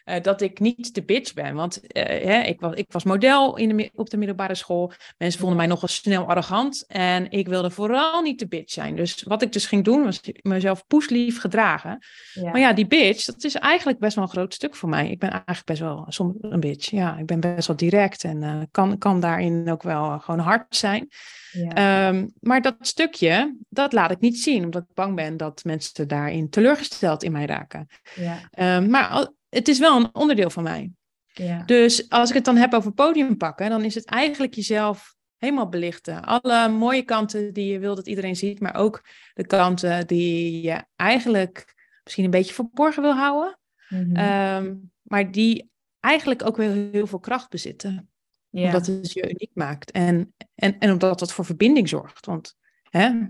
[0.08, 1.54] uh, dat ik niet de bitch ben.
[1.54, 4.92] Want uh, hè, ik, was, ik was model in de, op de middelbare school.
[5.18, 6.84] Mensen vonden mij nogal snel arrogant.
[6.86, 8.96] En ik wilde vooral niet de bitch zijn.
[8.96, 11.98] Dus wat ik dus ging doen, was mezelf poeslief gedragen.
[12.32, 12.50] Ja.
[12.50, 15.10] Maar ja, die bitch, dat is eigenlijk best wel een groot stuk voor mij.
[15.10, 16.90] Ik ben eigenlijk best wel soms een bitch.
[16.90, 20.76] Ja, ik ben best wel direct en uh, kan, kan daarin ook wel gewoon hard
[20.76, 21.08] zijn.
[21.52, 22.08] Ja.
[22.08, 26.08] Um, maar dat stukje, dat laat ik niet zien, omdat ik bang ben dat mensen
[26.08, 27.86] daarin teleurgesteld in mij raken.
[28.14, 28.76] Ja.
[28.76, 30.90] Um, maar het is wel een onderdeel van mij.
[31.26, 31.62] Ja.
[31.62, 35.68] Dus als ik het dan heb over podium pakken, dan is het eigenlijk jezelf helemaal
[35.68, 36.24] belichten.
[36.24, 40.84] Alle mooie kanten die je wil dat iedereen ziet, maar ook de kanten die je
[40.96, 43.58] eigenlijk misschien een beetje verborgen wil houden.
[43.88, 44.66] Mm-hmm.
[44.66, 48.10] Um, maar die eigenlijk ook wel heel veel kracht bezitten.
[48.48, 48.64] Ja.
[48.64, 49.90] Omdat het je uniek maakt.
[49.90, 52.26] En, en, en omdat dat voor verbinding zorgt.
[52.26, 53.26] Want hè,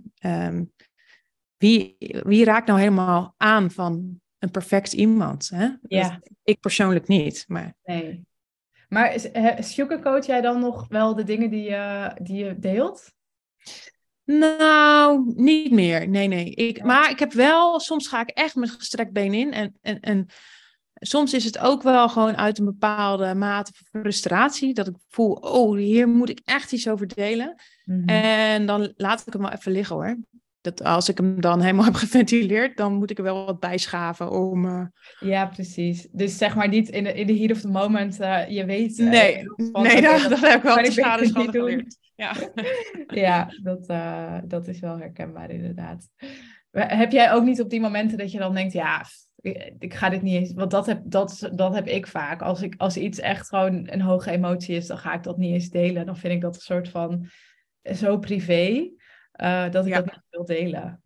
[0.46, 0.72] um,
[1.56, 5.48] wie, wie raakt nou helemaal aan van een perfect iemand.
[5.48, 5.68] Hè?
[5.82, 6.20] Ja.
[6.42, 7.44] ik persoonlijk niet.
[7.46, 7.74] Maar...
[7.84, 8.26] Nee.
[8.88, 9.14] Maar
[9.58, 13.12] sugarcoat jij dan nog wel de dingen die je, die je deelt?
[14.24, 16.08] Nou, niet meer.
[16.08, 16.50] Nee, nee.
[16.50, 19.52] Ik, maar ik heb wel, soms ga ik echt met gestrekt been in.
[19.52, 20.26] En, en, en
[20.94, 24.74] soms is het ook wel gewoon uit een bepaalde mate van frustratie.
[24.74, 27.54] Dat ik voel, oh, hier moet ik echt iets over delen.
[27.84, 28.08] Mm-hmm.
[28.08, 30.16] En dan laat ik hem wel even liggen hoor
[30.76, 34.30] dat als ik hem dan helemaal heb geventileerd, dan moet ik er wel wat bijschaven
[34.30, 34.64] om.
[34.64, 34.86] Uh...
[35.20, 36.08] Ja, precies.
[36.12, 38.98] Dus zeg maar niet in de, in de heat of the moment, uh, je weet.
[38.98, 41.98] Uh, nee, nee dat, dat, heb ik wel de schade van geleerd.
[42.14, 42.32] Ja,
[43.24, 43.86] ja dat,
[44.50, 46.08] dat is wel herkenbaar inderdaad.
[46.70, 49.04] Heb jij ook niet op die momenten dat je dan denkt, ja,
[49.40, 52.42] ik, ik ga dit niet eens, want dat heb, dat, dat heb ik vaak.
[52.42, 55.52] Als, ik, als iets echt gewoon een hoge emotie is, dan ga ik dat niet
[55.52, 56.06] eens delen.
[56.06, 57.28] Dan vind ik dat een soort van
[57.94, 58.90] zo privé.
[59.42, 60.00] Uh, dat ik ja.
[60.00, 61.02] dat niet wil delen.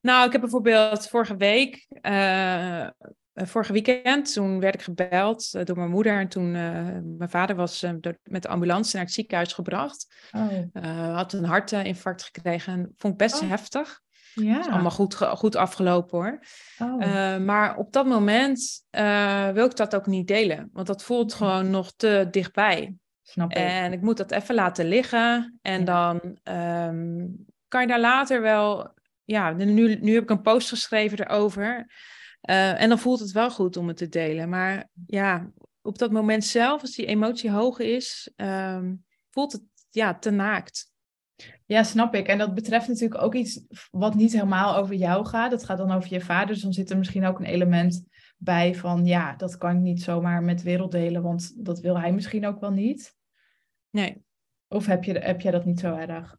[0.00, 2.86] Nou, ik heb bijvoorbeeld vorige week, uh,
[3.34, 6.18] vorige weekend, toen werd ik gebeld uh, door mijn moeder.
[6.18, 6.50] En toen
[7.16, 10.28] mijn vader was door, met de ambulance naar het ziekenhuis gebracht.
[10.32, 11.14] Oh.
[11.14, 12.72] had een hartinfarct gekregen.
[12.72, 13.48] En vond ik best oh.
[13.48, 14.00] heftig.
[14.34, 14.58] Ja.
[14.58, 16.40] Is allemaal goed, goed afgelopen hoor.
[16.78, 17.36] Oh.
[17.36, 18.84] maar op dat moment
[19.52, 20.68] wil ik dat ook niet delen.
[20.72, 22.94] Want dat voelt gewoon nog te dichtbij.
[23.28, 23.56] Snap ik.
[23.56, 25.58] En ik moet dat even laten liggen.
[25.62, 25.84] En ja.
[25.84, 26.20] dan
[26.54, 28.94] um, kan je daar later wel.
[29.24, 31.90] Ja, nu, nu heb ik een post geschreven erover.
[32.50, 34.48] Uh, en dan voelt het wel goed om het te delen.
[34.48, 35.50] Maar ja,
[35.82, 40.92] op dat moment zelf, als die emotie hoog is, um, voelt het ja, te naakt.
[41.64, 42.26] Ja, snap ik.
[42.26, 43.60] En dat betreft natuurlijk ook iets
[43.90, 45.50] wat niet helemaal over jou gaat.
[45.50, 46.46] Dat gaat dan over je vader.
[46.46, 48.04] Dus dan zit er misschien ook een element
[48.36, 52.12] bij van ja, dat kan ik niet zomaar met wereld delen, want dat wil hij
[52.12, 53.15] misschien ook wel niet.
[53.96, 54.24] Nee.
[54.68, 56.36] Of heb, je, heb jij dat niet zo erg?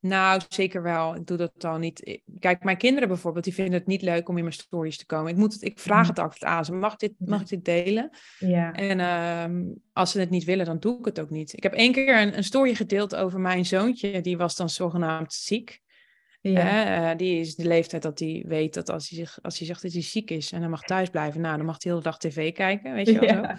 [0.00, 1.14] Nou, zeker wel.
[1.14, 2.20] Ik doe dat al niet.
[2.38, 5.30] Kijk, mijn kinderen bijvoorbeeld, die vinden het niet leuk om in mijn stories te komen.
[5.30, 6.72] Ik, moet het, ik vraag het altijd aan ze.
[6.72, 8.10] Mag, dit, mag ik dit delen?
[8.38, 8.72] Ja.
[8.72, 11.56] En ehm, als ze het niet willen, dan doe ik het ook niet.
[11.56, 14.20] Ik heb één keer een, een story gedeeld over mijn zoontje.
[14.20, 15.82] Die was dan zogenaamd ziek.
[16.50, 17.10] Ja.
[17.10, 19.82] Uh, die is de leeftijd dat hij weet dat als hij, zich, als hij zegt
[19.82, 22.02] dat hij ziek is en hij mag thuis blijven, nou, dan mag hij de hele
[22.02, 23.56] dag tv kijken, weet je wel ja.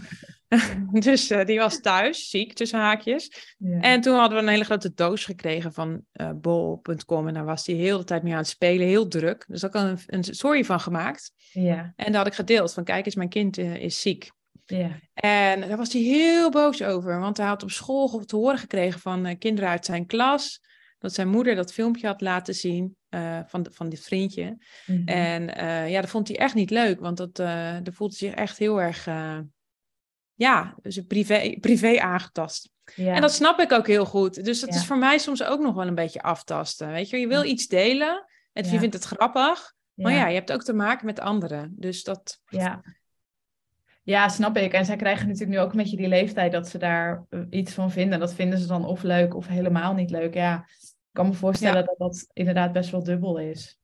[0.49, 0.59] zo.
[1.09, 3.55] dus uh, die was thuis, ziek tussen haakjes.
[3.57, 3.79] Ja.
[3.79, 7.65] En toen hadden we een hele grote doos gekregen van uh, bol.com en daar was
[7.65, 9.45] hij heel de tijd mee aan het spelen, heel druk.
[9.47, 11.31] Dus daar had ik een, een story van gemaakt.
[11.51, 11.93] Ja.
[11.95, 14.31] En daar had ik gedeeld van, kijk eens, mijn kind is ziek.
[14.65, 14.99] Ja.
[15.13, 18.99] En daar was hij heel boos over, want hij had op school te horen gekregen
[18.99, 20.61] van kinderen uit zijn klas
[20.97, 24.57] dat zijn moeder dat filmpje had laten zien uh, van, van dit vriendje.
[24.85, 25.07] Mhm.
[25.07, 28.33] En uh, ja, dat vond hij echt niet leuk, want dat, uh, dat voelde zich
[28.33, 29.05] echt heel erg,
[30.33, 32.69] ja, dus privé, privé aangetast.
[32.95, 33.13] Ja.
[33.13, 34.43] En dat snap ik ook heel goed.
[34.45, 34.75] Dus dat Ja.
[34.75, 36.91] is voor mij soms ook nog wel een beetje aftasten.
[36.91, 40.17] Weet je, je wil iets delen en je vindt het grappig, maar Ja.
[40.17, 41.73] ja, je hebt ook te maken met anderen.
[41.77, 42.83] Dus dat, Ja.
[44.05, 44.73] Ja, snap ik.
[44.73, 47.73] En zij krijgen natuurlijk nu ook een beetje die leeftijd dat ze daar eh, iets
[47.73, 48.19] van vinden.
[48.19, 50.33] Dat vinden ze dan of leuk of helemaal niet leuk.
[50.33, 51.83] Ja, ik kan me voorstellen Ja.
[51.85, 53.79] dat dat inderdaad best wel dubbel is.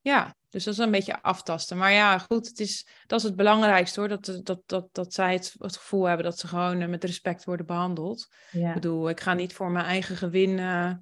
[0.00, 1.76] ja, dus dat is een beetje aftasten.
[1.76, 4.08] Maar ja, goed, het is, dat is het belangrijkste hoor.
[4.08, 7.44] Dat, dat, dat, dat zij het, het gevoel hebben dat ze gewoon eh, met respect
[7.44, 8.28] worden behandeld.
[8.50, 10.92] Ja, Ik bedoel, ik ga niet voor mijn eigen gewin eh,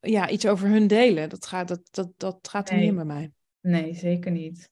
[0.00, 1.28] ja, iets over hun delen.
[1.28, 2.82] Dat gaat, dat, dat, dat gaat er Nee.
[2.82, 3.32] niet in bij mij.
[3.60, 4.70] nee, zeker niet.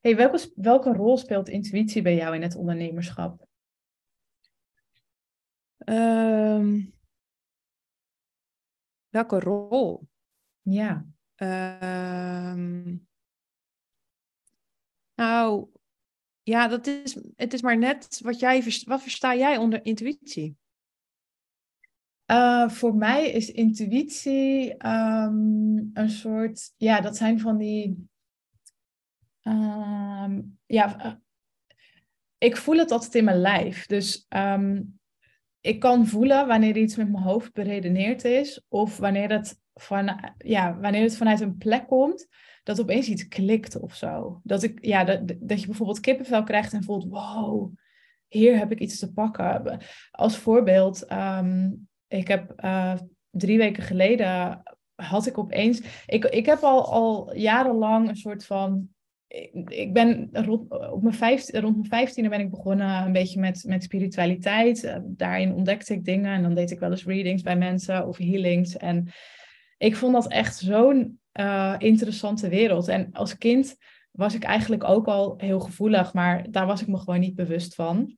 [0.00, 3.46] Hey, welke, welke rol speelt intuïtie bij jou in het ondernemerschap?
[5.78, 6.80] Ehm,
[9.08, 10.08] welke rol?
[10.62, 11.06] Ja,
[11.38, 12.96] Ehm,
[15.14, 15.68] nou,
[16.42, 20.56] ja, dat is, het is maar net wat jij, wat versta jij onder intuïtie?
[22.24, 28.07] Eh, voor mij is intuïtie ehm, een soort, ja, dat zijn van die,
[29.48, 31.12] ehm, ja, eh,
[32.38, 33.86] ik voel het altijd in mijn lijf.
[33.86, 34.82] Dus ehm,
[35.60, 40.78] ik kan voelen wanneer iets met mijn hoofd beredeneerd is, of wanneer het, van, ja,
[40.78, 42.26] wanneer het vanuit een plek komt,
[42.62, 44.40] dat opeens iets klikt of zo.
[44.42, 47.72] Dat, ik, ja, dat, dat je bijvoorbeeld kippenvel krijgt en voelt, wow,
[48.28, 49.80] hier heb ik iets te pakken.
[50.10, 51.70] Als voorbeeld, ehm,
[52.08, 52.94] ik heb eh,
[53.30, 54.62] drie weken geleden
[54.94, 55.80] had ik opeens.
[56.06, 58.88] Ik, ik heb al, al jarenlang een soort van.
[59.68, 63.64] Ik, ben rond, op mijn vijft, rond mijn vijftiende ben ik begonnen een beetje met,
[63.66, 64.84] met spiritualiteit.
[64.84, 68.16] Eh, daarin ontdekte ik dingen en dan deed ik wel eens readings bij mensen of
[68.16, 68.76] healings.
[68.76, 69.12] En
[69.78, 72.88] ik vond dat echt zo'n eh, interessante wereld.
[72.88, 73.76] En als kind
[74.10, 77.74] was ik eigenlijk ook al heel gevoelig, maar daar was ik me gewoon niet bewust
[77.74, 78.16] van.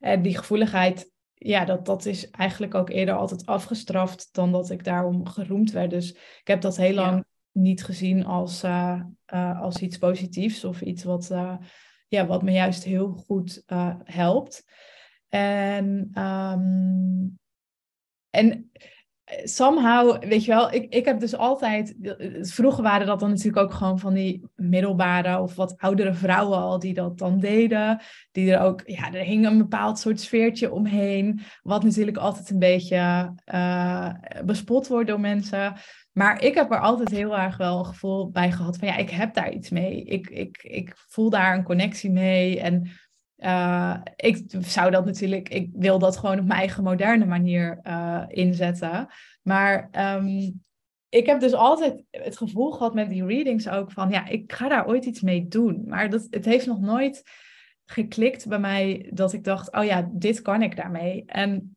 [0.00, 1.10] En die gevoeligheid
[1.42, 5.90] ja, dat, dat is eigenlijk ook eerder altijd afgestraft dan dat ik daarom geroemd werd.
[5.90, 9.00] Dus ik heb dat heel lang niet gezien als, uh,
[9.34, 11.56] uh, als iets positiefs of iets wat, uh,
[12.08, 13.62] ja, wat me juist heel goed
[14.04, 14.64] helpt.
[15.28, 17.38] En, um,
[18.30, 18.70] en
[19.44, 21.94] somehow, weet je wel, ik, ik heb dus altijd.
[22.40, 26.78] Vroeger waren dat dan natuurlijk ook gewoon van die middelbare of wat oudere vrouwen al
[26.78, 28.00] die dat dan deden.
[28.32, 31.40] Die er ook, ja, er hing een bepaald soort sfeertje omheen.
[31.62, 33.34] Wat natuurlijk altijd een beetje
[34.44, 35.74] bespot wordt door mensen.
[36.20, 39.10] Maar ik heb er altijd heel erg wel een gevoel bij gehad van ja, ik
[39.10, 40.04] heb daar iets mee.
[40.04, 42.60] Ik, ik, ik voel daar een connectie mee.
[42.60, 42.90] En
[43.38, 48.24] uh, ik zou dat natuurlijk, ik wil dat gewoon op mijn eigen moderne manier uh,
[48.28, 49.08] inzetten.
[49.42, 50.62] Maar um,
[51.08, 54.68] ik heb dus altijd het gevoel gehad met die readings ook van, ja, ik ga
[54.68, 55.84] daar ooit iets mee doen.
[55.86, 57.22] Maar dat, het heeft nog nooit
[57.84, 61.22] geklikt bij mij dat ik dacht, oh ja, dit kan ik daarmee.
[61.26, 61.76] En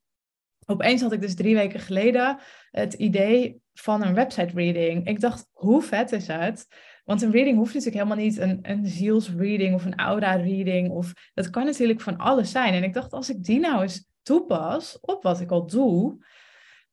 [0.66, 2.40] opeens had ik dus drie weken geleden
[2.72, 5.08] het idee van een website reading.
[5.08, 6.68] Ik dacht, hoe vet is het?
[7.04, 10.90] Want een reading hoeft natuurlijk helemaal niet een, een zielsreading of een aura-reading.
[10.90, 12.74] Of, dat kan natuurlijk van alles zijn.
[12.74, 16.26] En ik dacht, als ik die nou eens toepas op wat ik al doe.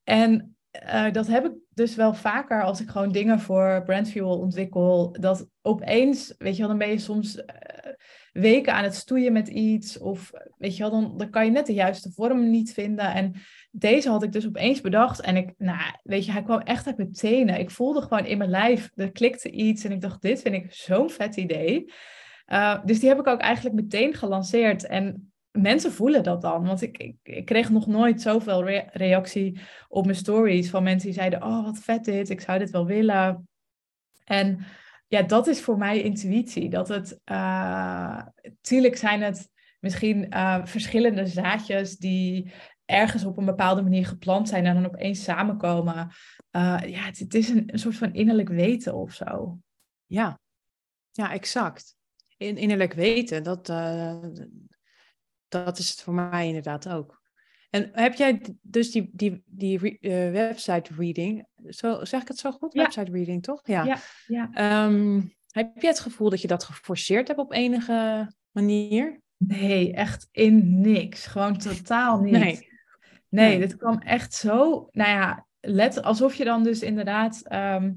[0.03, 5.11] En uh, dat heb ik dus wel vaker als ik gewoon dingen voor Brandfuel ontwikkel.
[5.19, 7.43] Dat opeens, weet je wel, dan ben je soms uh,
[8.31, 9.97] weken aan het stoeien met iets.
[9.99, 13.13] Of weet je wel, dan, dan kan je net de juiste vorm niet vinden.
[13.13, 13.33] En
[13.71, 15.21] deze had ik dus opeens bedacht.
[15.21, 17.59] En ik, nou, weet je, hij kwam echt uit mijn tenen.
[17.59, 19.83] Ik voelde gewoon in mijn lijf, er klikte iets.
[19.83, 21.93] En ik dacht, dit vind ik zo'n vet idee.
[22.47, 24.85] Uh, dus die heb ik ook eigenlijk meteen gelanceerd.
[24.85, 26.65] En mensen voelen dat dan.
[26.65, 30.69] Want ik, ik, kreeg nog nooit zoveel re reactie op mijn stories.
[30.69, 32.29] Van mensen die zeiden, oh, wat vet dit.
[32.29, 33.47] Ik zou dit wel willen.
[34.23, 34.65] En
[35.07, 36.69] ja, dat is voor mij intuïtie.
[36.69, 38.21] Dat het, uh,
[38.61, 42.51] tuurlijk zijn het misschien uh, verschillende zaadjes die
[42.91, 45.95] ergens op een bepaalde manier geplant zijn en dan opeens samenkomen.
[46.51, 49.59] Uh, ja, het, het is een, een, soort van innerlijk weten of zo.
[50.05, 50.39] Ja,
[51.11, 51.95] ja exact.
[52.37, 54.23] In, innerlijk weten, dat, uh,
[55.47, 57.21] dat is het voor mij inderdaad ook.
[57.69, 62.51] En heb jij dus die, die, die uh, website reading, zo, zeg ik het zo
[62.51, 62.73] goed?
[62.73, 63.59] Website reading, toch?
[63.63, 63.83] Ja.
[63.83, 64.85] ja, ja.
[64.85, 69.21] Um, heb je het gevoel dat je dat geforceerd hebt op enige manier?
[69.37, 71.25] Nee, echt in niks.
[71.25, 72.31] Gewoon totaal niet.
[72.31, 72.70] Nee,
[73.31, 74.87] nee, dit kwam echt zo.
[74.91, 77.95] Nou ja, let alsof je dan dus inderdaad um,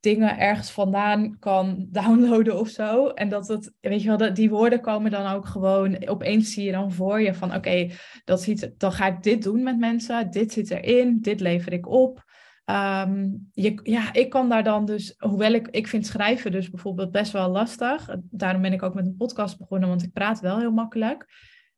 [0.00, 3.08] dingen ergens vandaan kan downloaden of zo.
[3.08, 6.72] En dat het, weet je wel, die woorden komen dan ook gewoon, opeens zie je
[6.72, 7.90] dan voor je van oké,
[8.24, 11.88] dat ziet, dan ga ik dit doen met mensen, dit zit erin, dit lever ik
[11.88, 12.28] op.
[12.70, 17.10] Um, je, ja, ik kan daar dan dus, hoewel ik, ik vind schrijven dus bijvoorbeeld
[17.10, 18.16] best wel lastig.
[18.22, 21.26] Daarom ben ik ook met een podcast begonnen, want ik praat wel heel makkelijk.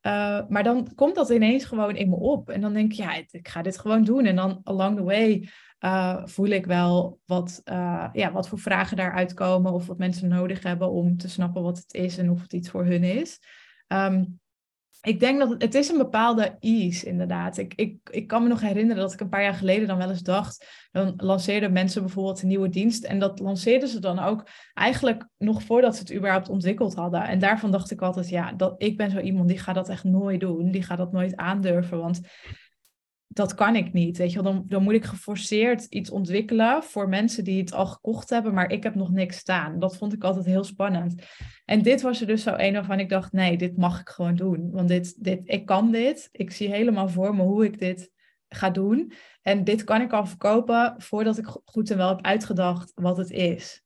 [0.07, 2.51] Uh, maar dan komt dat ineens gewoon in me op.
[2.51, 4.25] En dan denk ik, ja, ik ga dit gewoon doen.
[4.25, 5.49] En dan along the way
[5.81, 9.73] uh, voel ik wel wat, uh, ja, wat voor vragen daaruit komen.
[9.73, 12.71] Of wat mensen nodig hebben om te snappen wat het is en of het iets
[12.71, 13.41] voor hun is.
[13.89, 14.41] Um,
[15.03, 17.59] ik denk dat het, is een bepaalde ease, inderdaad.
[17.59, 20.11] Ik, ik, ik kan me nog herinneren dat ik een paar jaar geleden dan wel
[20.11, 24.47] eens dacht, dan lanceerden mensen bijvoorbeeld een nieuwe dienst en dat lanceerden ze dan ook
[24.75, 27.23] eigenlijk nog voordat ze het überhaupt ontwikkeld hadden.
[27.23, 30.05] En daarvan dacht ik altijd, ja, dat, ik ben zo iemand die gaat dat echt
[30.05, 32.21] nooit doen, die gaat dat nooit aandurven, want
[33.33, 34.19] dat kan ik niet.
[34.19, 38.31] Weet je, dan, dan moet ik geforceerd iets ontwikkelen voor mensen die het al gekocht
[38.31, 39.79] hebben, maar ik heb nog niks staan.
[39.79, 41.23] Dat vond ik altijd heel spannend.
[41.65, 44.35] En dit was er dus zo een waarvan ik dacht, nee, dit mag ik gewoon
[44.35, 44.71] doen.
[44.71, 46.29] Want dit, dit, ik kan dit.
[46.33, 48.11] Ik zie helemaal voor me hoe ik dit
[48.49, 49.13] ga doen.
[49.43, 53.31] En dit kan ik al verkopen voordat ik goed en wel heb uitgedacht wat het
[53.31, 53.85] is.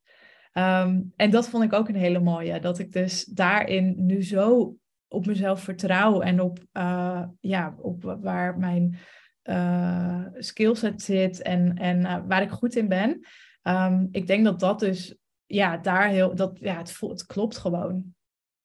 [0.52, 2.60] Ehm, en dat vond ik ook een hele mooie.
[2.60, 4.76] Dat ik dus daarin nu zo
[5.08, 8.98] op mezelf vertrouw en op, uh, ja, op waar mijn
[9.46, 13.26] uh, skillset zit en, en uh, waar ik goed in ben.
[13.62, 15.14] Um, ik denk dat dat dus,
[15.46, 18.14] ja, daar heel, dat, ja, het, het klopt gewoon.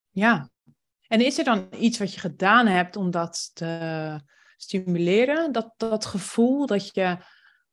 [0.09, 0.49] Ja.
[1.07, 4.19] En is er dan iets wat je gedaan hebt om dat te
[4.57, 5.51] stimuleren?
[5.51, 7.17] Dat, dat gevoel dat je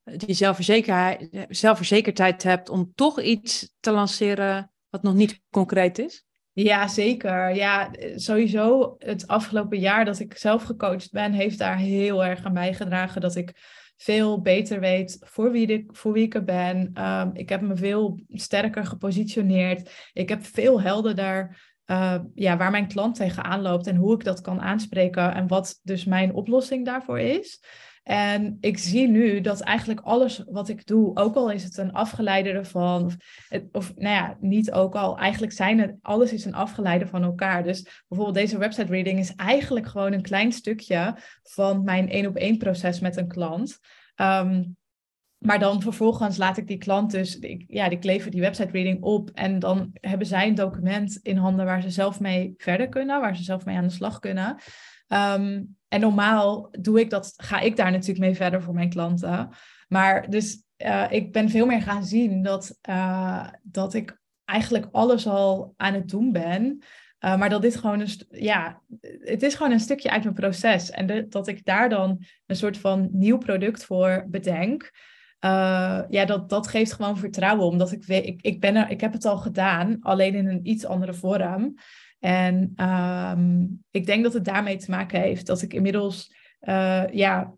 [0.03, 6.23] die zelfverzekerheid, zelfverzekerdheid hebt om toch iets te lanceren wat nog niet concreet is?
[6.61, 7.55] Ja, zeker.
[7.55, 12.53] Ja, sowieso het afgelopen jaar dat ik zelf gecoacht ben, heeft daar heel erg aan
[12.53, 13.53] bijgedragen dat ik
[13.97, 17.03] veel beter weet voor wie ik, voor wie ik ben.
[17.03, 20.09] Um, ik heb me veel sterker gepositioneerd.
[20.13, 24.41] Ik heb veel helderder uh, ja, waar mijn klant tegenaan loopt en hoe ik dat
[24.41, 27.63] kan aanspreken en wat dus mijn oplossing daarvoor is.
[28.03, 31.93] En ik zie nu dat eigenlijk alles wat ik doe, ook al is het een
[31.93, 33.15] afgeleide ervan, of,
[33.71, 37.63] of nou ja, niet ook al, eigenlijk zijn het, alles is een afgeleide van elkaar.
[37.63, 42.35] Dus bijvoorbeeld deze website reading is eigenlijk gewoon een klein stukje van mijn één op
[42.35, 43.79] één proces met een klant.
[44.15, 44.77] Um,
[45.39, 49.29] maar dan vervolgens laat ik die klant dus, ja, ik lever die website reading op
[49.33, 53.35] en dan hebben zij een document in handen waar ze zelf mee verder kunnen, waar
[53.35, 54.57] ze zelf mee aan de slag kunnen.
[55.07, 59.49] Um, en normaal doe ik dat, ga ik daar natuurlijk mee verder voor mijn klanten.
[59.87, 65.27] Maar dus uh, ik ben veel meer gaan zien dat, uh, dat ik eigenlijk alles
[65.27, 66.83] al aan het doen ben.
[67.25, 68.81] Uh, maar dat dit gewoon een, ja,
[69.19, 70.91] het is gewoon een stukje uit mijn proces.
[70.91, 74.91] En dat ik daar dan een soort van nieuw product voor bedenk.
[76.09, 77.65] ja, dat, dat geeft gewoon vertrouwen.
[77.65, 80.67] Omdat ik weet, ik, ik, ben er, ik heb het al gedaan, alleen in een
[80.67, 81.75] iets andere vorm.
[82.19, 87.53] En um, ik denk dat het daarmee te maken heeft dat ik inmiddels uh, ja,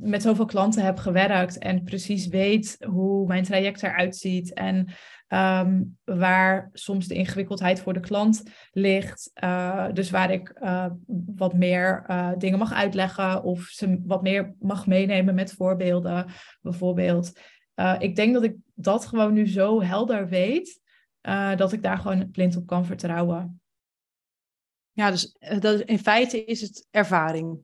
[0.00, 4.88] met zoveel klanten heb gewerkt en precies weet hoe mijn traject eruit ziet en
[5.28, 8.42] um, waar soms de ingewikkeldheid voor de klant
[8.72, 9.30] ligt.
[9.44, 10.86] Uh, dus waar ik uh,
[11.26, 12.04] wat meer
[12.38, 16.26] dingen mag uitleggen of ze wat meer mag meenemen met voorbeelden,
[16.60, 17.40] bijvoorbeeld.
[17.98, 20.80] ik denk dat ik dat gewoon nu zo helder weet,
[21.56, 23.57] dat ik daar gewoon blind op kan vertrouwen.
[24.98, 27.58] Ja, dus eh, dat, in feite is het ervaring.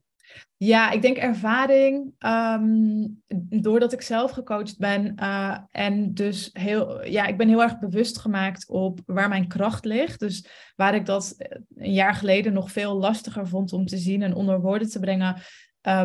[0.57, 2.13] Ja, ik denk ervaring.
[2.19, 3.23] Um,
[3.61, 8.19] doordat ik zelf gecoacht ben uh, en dus heel, ja, ik ben heel erg bewust
[8.19, 10.21] gemaakt op waar mijn kracht ligt.
[10.21, 14.23] Dus waar ik dat eh, een jaar geleden nog veel lastiger vond om te zien
[14.23, 15.37] en onder woorden te brengen,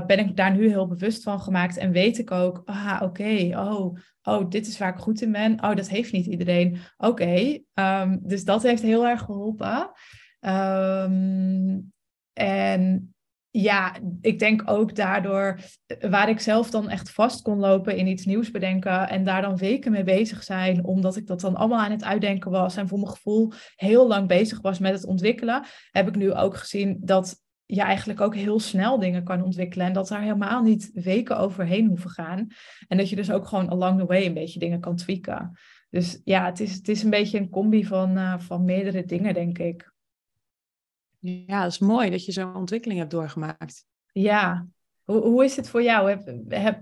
[0.05, 3.97] ben ik daar nu heel bewust van gemaakt en weet ik ook, ah, oké, oh,
[4.23, 5.63] oh, dit is waar ik goed in ben.
[5.63, 6.77] Oh, dat heeft niet iedereen.
[6.97, 9.91] Oké, um, dus dat heeft heel erg geholpen.
[10.41, 11.91] Um,
[12.33, 13.13] en
[13.51, 18.07] ja, ik denk ook daardoor, eh, waar ik zelf dan echt vast kon lopen in
[18.07, 21.79] iets nieuws bedenken en daar dan weken mee bezig zijn, omdat ik dat dan allemaal
[21.79, 25.65] aan het uitdenken was en voor mijn gevoel heel lang bezig was met het ontwikkelen,
[25.91, 29.93] heb ik nu ook gezien dat je eigenlijk ook heel snel dingen kan ontwikkelen en
[29.93, 32.47] dat daar helemaal niet weken overheen hoeven gaan.
[32.87, 35.51] En dat je dus ook gewoon along the way een beetje dingen kan tweaken.
[35.89, 39.33] Dus ja, het is, het is een beetje een combi van, uh, van meerdere dingen,
[39.33, 39.91] denk ik.
[41.19, 43.85] Ja, dat is mooi dat je zo'n ontwikkeling hebt doorgemaakt.
[44.11, 44.67] Ja,
[45.03, 46.09] hoe, hoe is het voor jou?
[46.09, 46.81] Heb, heb,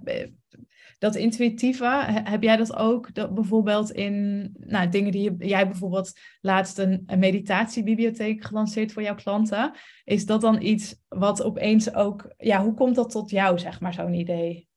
[1.00, 6.20] dat intuïtieve, heb jij dat ook dat bijvoorbeeld in nou, dingen die je, jij bijvoorbeeld
[6.42, 9.74] laatst een, een meditatiebibliotheek gelanceerd voor jouw klanten?
[10.04, 13.94] Is dat dan iets wat opeens ook, ja, hoe komt dat tot jou, zeg maar,
[13.94, 14.68] zo'n idee?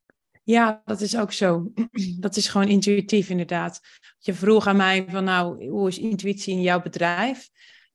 [0.42, 1.72] Ja, dat is ook zo.
[2.18, 3.80] Dat is gewoon intuïtief, inderdaad.
[4.18, 7.48] Je vroeg aan mij van, nou, hoe is intuïtie in jouw bedrijf?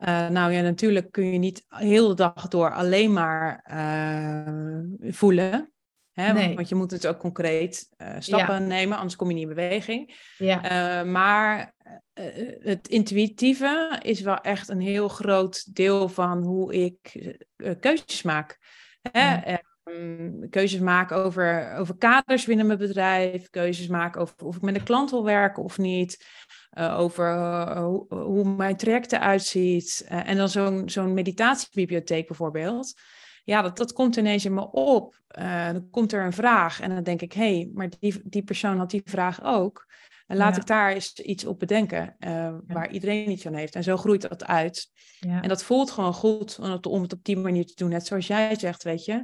[0.07, 5.73] Uh, nou ja, natuurlijk kun je niet heel de dag door alleen maar uh, voelen.
[6.11, 6.33] Hè?
[6.33, 6.55] Nee.
[6.55, 8.67] Want je moet het ook concreet uh, stappen ja.
[8.67, 10.15] nemen, anders kom je niet in beweging.
[10.37, 11.03] Ja.
[11.03, 11.73] maar
[12.59, 17.31] het intuïtieve is wel echt een heel groot deel van hoe ik
[17.79, 18.57] keuzes maak.
[19.11, 19.51] Hè?
[19.51, 19.61] Ja.
[19.83, 24.75] Um, keuzes maken over, over kaders binnen mijn bedrijf, keuzes maken over of ik met
[24.75, 26.25] een klant wil werken of niet.
[26.77, 30.05] Uh, over uh, hoe, mijn traject eruit ziet.
[30.11, 32.93] Uh, en dan zo'n zo'n meditatiebibliotheek bijvoorbeeld.
[33.43, 35.19] Ja, dat, dat komt ineens in me op.
[35.71, 38.77] dan komt er een vraag en dan denk ik, hé, hey, maar die, die persoon
[38.77, 39.85] had die vraag ook.
[40.27, 40.61] En laat ja.
[40.61, 42.59] ik daar eens iets op bedenken ja.
[42.67, 43.75] waar iedereen iets aan heeft.
[43.75, 44.91] En zo groeit dat uit.
[45.19, 45.41] Ja.
[45.41, 47.89] En dat voelt gewoon goed om het, om het op die manier te doen.
[47.89, 49.23] Net zoals jij zegt, weet je.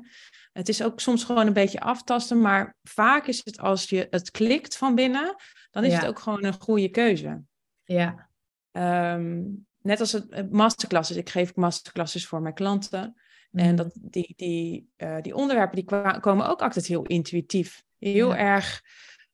[0.51, 4.31] Het is ook soms gewoon een beetje aftasten, maar vaak is het als je het
[4.31, 5.35] klikt van binnen,
[5.71, 7.41] dan is het ook gewoon een goede keuze.
[7.83, 8.29] Ja.
[8.71, 11.17] Um, net als het masterclasses.
[11.17, 13.21] Ik geef masterclasses voor mijn klanten.
[13.51, 13.59] Mm.
[13.59, 17.83] En dat, die, die, uh, die onderwerpen die komen ook altijd heel intuïtief.
[17.99, 18.37] Heel ja.
[18.37, 18.81] erg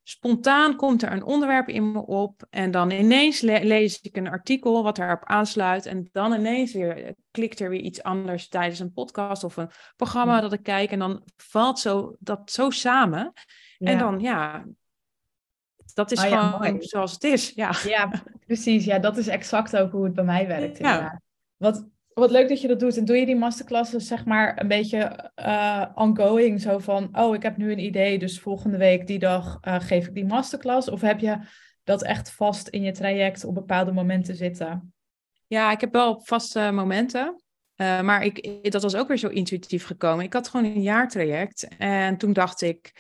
[0.10, 4.28] spontaan komt er een onderwerp in me op en dan ineens le lees ik een
[4.28, 8.94] artikel wat daarop aansluit en dan ineens weer klikt er weer iets anders tijdens een
[8.94, 10.42] podcast of een programma ja.
[10.42, 13.34] dat ik kijk en dan valt zo, dat zo samen.
[13.78, 13.92] Ja.
[13.92, 14.66] En dan ja,
[15.94, 17.50] dat is oh, gewoon zoals het is.
[17.50, 17.72] Ja.
[17.84, 18.86] ja, precies.
[18.86, 20.80] Ja, dat is exact ook hoe het bij mij werkt.
[20.80, 21.20] Inderdaad.
[21.58, 21.86] Wat,
[22.20, 22.98] wat leuk dat je dat doet.
[22.98, 26.62] En doe je die masterclasses zeg maar een beetje uh, ongoing?
[26.62, 30.08] Zo van, oh, ik heb nu een idee, dus volgende week die dag uh, geef
[30.08, 30.90] ik die masterclass.
[30.90, 31.38] Of heb je
[31.84, 34.94] dat echt vast in je traject op bepaalde momenten zitten?
[35.48, 37.42] Ja, ik heb wel vaste momenten.
[37.76, 40.26] Uh, maar ik, dat was ook weer zo intuïtief gekomen.
[40.26, 41.68] Ik had gewoon een jaartraject.
[41.78, 42.92] En toen dacht ik,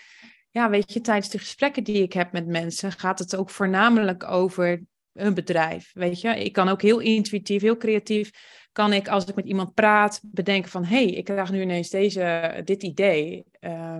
[0.51, 4.24] ja, weet je, tijdens de gesprekken die ik heb met mensen, gaat het ook voornamelijk
[4.24, 5.91] over een bedrijf.
[5.93, 8.32] Weet je, ik kan ook heel intuïtief, heel creatief
[8.78, 11.89] kan ik als ik met iemand praat bedenken van, hé, hey, ik krijg nu ineens
[11.89, 13.45] deze, dit idee.
[13.59, 13.99] Uh,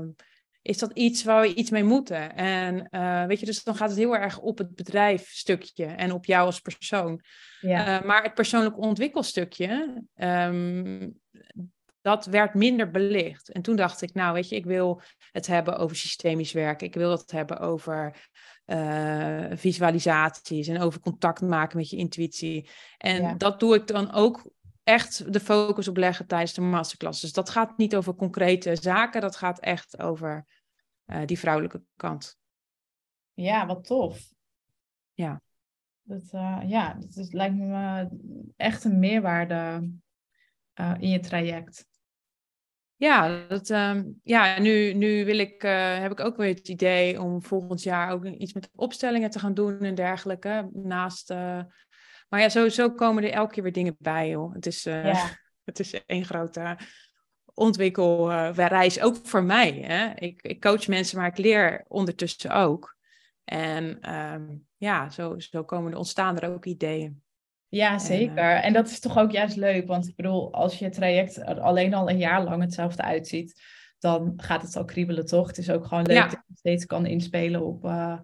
[0.62, 2.36] is dat iets waar we iets mee moeten?
[2.36, 6.26] En uh, weet je, dus dan gaat het heel erg op het bedrijfstukje en op
[6.26, 7.22] jou als persoon.
[7.62, 8.00] Ja.
[8.00, 11.20] Uh, maar het persoonlijk ontwikkelstukje, um,
[12.02, 13.52] dat werd minder belicht.
[13.52, 15.02] En toen dacht ik, nou weet je, ik wil
[15.32, 16.88] het hebben over systemisch werken.
[16.88, 18.30] Ik wil het hebben over
[18.66, 22.70] uh, visualisaties en over contact maken met je intuïtie.
[22.98, 23.34] En ja.
[23.34, 24.56] dat doe ik dan ook
[24.88, 27.22] echt de focus op leggen tijdens de masterclass.
[27.22, 30.46] Dus dat gaat niet over concrete zaken, dat gaat echt over
[31.06, 32.38] uh, die vrouwelijke kant.
[33.34, 34.34] Ja, wat tof.
[35.14, 35.42] Ja.
[36.02, 38.10] Dat, uh, ja, dat is, lijkt me
[38.56, 39.92] echt een meerwaarde
[40.80, 41.86] uh, in je traject.
[42.96, 45.62] Ja, dat, um, ja nu, nu wil ik,
[46.02, 49.54] heb ik ook weer het idee om volgend jaar ook iets met opstellingen te gaan
[49.54, 50.70] doen en dergelijke.
[50.74, 51.34] Naast
[52.28, 54.54] maar ja, zo, zo komen er elke keer weer dingen bij, joh.
[54.54, 55.30] Het is, uh, ja.
[55.70, 56.78] het is één grote
[57.54, 59.72] ontwikkelreis, ook voor mij.
[59.72, 60.14] Hè?
[60.16, 62.96] Ik, ik coach mensen, maar ik leer ondertussen ook.
[63.44, 67.22] En um, ja, zo, zo komen er, ontstaan er ook ideeën.
[67.68, 68.38] Ja, zeker.
[68.38, 69.88] En, uh, en, dat is toch ook juist leuk.
[69.88, 73.62] Want ik bedoel, als je traject alleen al een jaar lang hetzelfde uitziet,
[74.00, 75.48] dan gaat het al kriebelen, toch?
[75.48, 76.24] Het is ook gewoon leuk ja.
[76.28, 78.20] dat je steeds kan inspelen op, uh,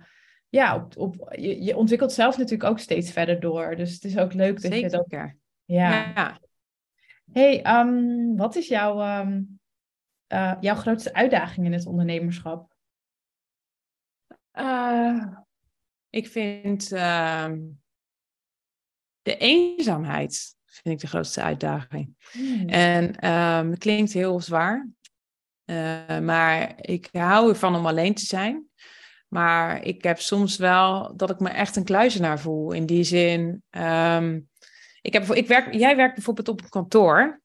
[0.53, 3.75] ja, op, op, je, je, ontwikkelt zelf natuurlijk ook steeds verder door.
[3.75, 4.89] Dus het is ook leuk dat Zeker.
[4.89, 5.05] je dat...
[5.65, 6.13] Ja.
[6.15, 6.39] ja.
[7.31, 9.59] hey, um, wat is jouw, um,
[10.33, 12.73] uh, jouw grootste uitdaging in het ondernemerschap?
[14.53, 15.27] Uh,
[16.09, 17.51] ik vind uh,
[19.21, 22.15] de eenzaamheid vind ik de grootste uitdaging.
[22.31, 22.69] Hmm.
[22.69, 24.89] En um, het klinkt heel zwaar,
[25.65, 28.67] uh, maar ik hou ervan om alleen te zijn.
[29.33, 32.71] Maar ik heb soms wel dat ik me echt een kluizenaar voel.
[32.71, 34.49] In die zin, um,
[35.01, 37.41] ik heb, ik werk, jij werkt bijvoorbeeld op een kantoor.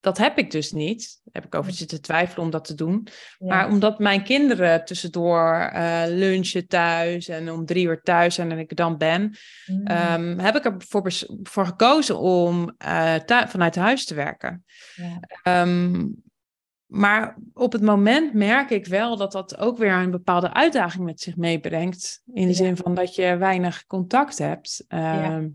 [0.00, 1.20] dat heb ik dus niet.
[1.24, 3.06] Daar heb ik over zitten twijfelen om dat te doen.
[3.38, 8.58] Maar omdat mijn kinderen tussendoor uh, lunchen thuis en om drie uur thuis zijn en
[8.58, 9.36] ik dan ben,
[9.66, 9.86] mm.
[9.86, 11.12] Ehm, heb ik ervoor
[11.42, 14.64] voor gekozen om uh, vanuit huis te werken.
[14.94, 15.20] Ja.
[15.42, 16.04] Ehm,
[16.92, 21.20] maar op het moment merk ik wel dat dat ook weer een bepaalde uitdaging met
[21.20, 22.22] zich meebrengt.
[22.32, 24.84] In de zin van dat je weinig contact hebt.
[24.88, 25.48] Ehm,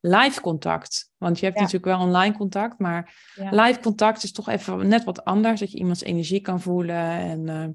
[0.00, 1.10] live contact.
[1.16, 3.14] Want je hebt natuurlijk wel online contact, maar
[3.50, 5.60] live contact is toch even net wat anders.
[5.60, 7.04] Dat je iemands energie kan voelen.
[7.06, 7.66] En, uh,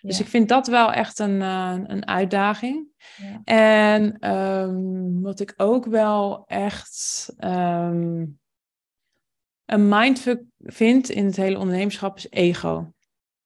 [0.00, 2.86] dus ik vind dat wel echt een, uh, een uitdaging.
[3.44, 8.38] En um, wat ik ook wel echt um,
[9.68, 12.92] een mindfuck vind in het hele ondernemerschap is ego.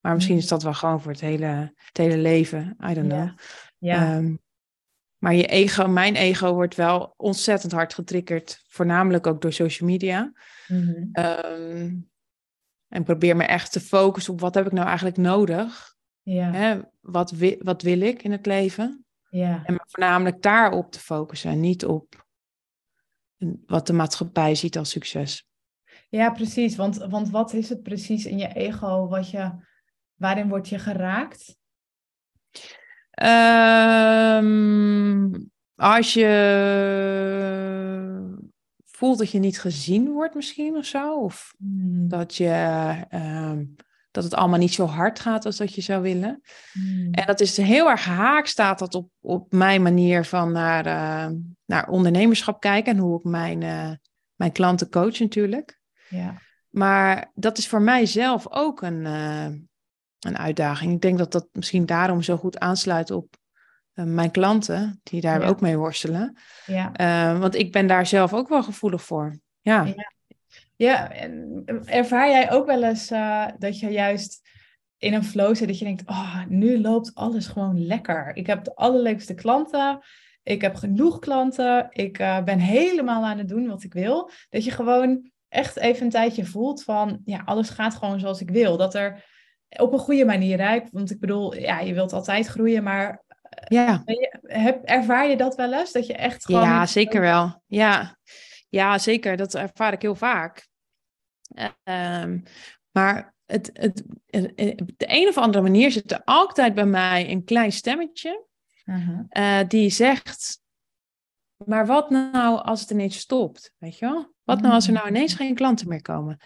[0.00, 0.48] Maar misschien is mm.
[0.48, 2.76] dat wel gewoon voor het hele, het hele leven.
[2.90, 3.28] I don't know.
[3.78, 4.16] Ja.
[4.16, 4.40] Um,
[5.18, 8.64] maar je ego, mijn ego wordt wel ontzettend hard getriggerd.
[8.68, 10.32] Voornamelijk ook door social media.
[10.66, 12.10] Mm
[12.92, 15.94] en probeer me echt te focussen op wat heb ik nou eigenlijk nodig.
[16.22, 16.50] Ja.
[16.50, 19.04] Hè, wat, wi wat wil ik in het leven?
[19.30, 19.62] Ja.
[19.64, 21.50] En voornamelijk daarop te focussen.
[21.50, 22.26] En niet op
[23.66, 25.46] wat de maatschappij ziet als succes.
[26.14, 26.76] Ja, precies.
[26.76, 29.50] Want, want wat is het precies in je ego wat je,
[30.14, 31.56] waarin word je geraakt?
[34.42, 36.32] Um, als je
[38.84, 41.18] voelt dat je niet gezien wordt misschien of zo.
[41.18, 42.08] Of hmm.
[42.08, 43.74] dat, je, um,
[44.10, 46.40] dat het allemaal niet zo hard gaat als dat je zou willen.
[46.72, 47.12] Hmm.
[47.12, 51.28] En dat is heel erg haak staat dat op, op mijn manier van naar, uh,
[51.64, 52.92] naar ondernemerschap kijken.
[52.92, 53.92] En hoe ik mijn, uh,
[54.34, 55.80] mijn klanten coach natuurlijk.
[56.12, 56.34] Ja.
[56.68, 59.44] Maar dat is voor mij zelf ook een, uh,
[60.18, 60.92] een uitdaging.
[60.92, 63.36] Ik denk dat dat misschien daarom zo goed aansluit op
[63.94, 66.36] uh, mijn klanten, die daar ook mee worstelen.
[66.66, 67.00] Ja.
[67.00, 69.38] Uh, want ik ben daar zelf ook wel gevoelig voor.
[69.60, 69.84] Ja.
[69.84, 70.12] ja.
[70.76, 73.08] Ja, en ervaar jij ook wel eens
[73.58, 74.48] dat je juist
[74.98, 78.36] in een flow zit dat je denkt, oh, nu loopt alles gewoon lekker.
[78.36, 80.00] Ik heb de allerleukste klanten.
[80.42, 81.86] Ik heb genoeg klanten.
[81.90, 84.30] Ik ben helemaal aan het doen wat ik wil.
[84.50, 88.50] Dat je gewoon echt even een tijdje voelt van, ja, alles gaat gewoon zoals ik
[88.50, 88.76] wil.
[88.76, 89.24] Dat er
[89.68, 90.90] op een goede manier rijdt.
[90.90, 94.02] Want ik bedoel, ja, je wilt altijd groeien, maar eh, ja.
[94.42, 95.92] Heb, ervaar je dat wel eens?
[95.92, 96.62] Dat je echt gewoon...
[96.62, 97.62] Ja, zeker wel.
[97.66, 98.16] Ja.
[98.68, 99.36] ja, zeker.
[99.36, 100.70] Dat ervaar ik heel vaak.
[101.84, 102.42] Um,
[102.90, 104.02] maar het, het,
[104.80, 108.46] op de een of andere manier zit er altijd bij mij een klein stemmetje
[108.84, 110.61] uh die zegt:
[111.66, 113.74] Maar wat nou als het ineens stopt?
[113.78, 114.34] Weet je wel?
[114.42, 116.38] Wat nou als er nou ineens geen klanten meer komen?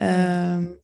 [0.00, 0.82] Um,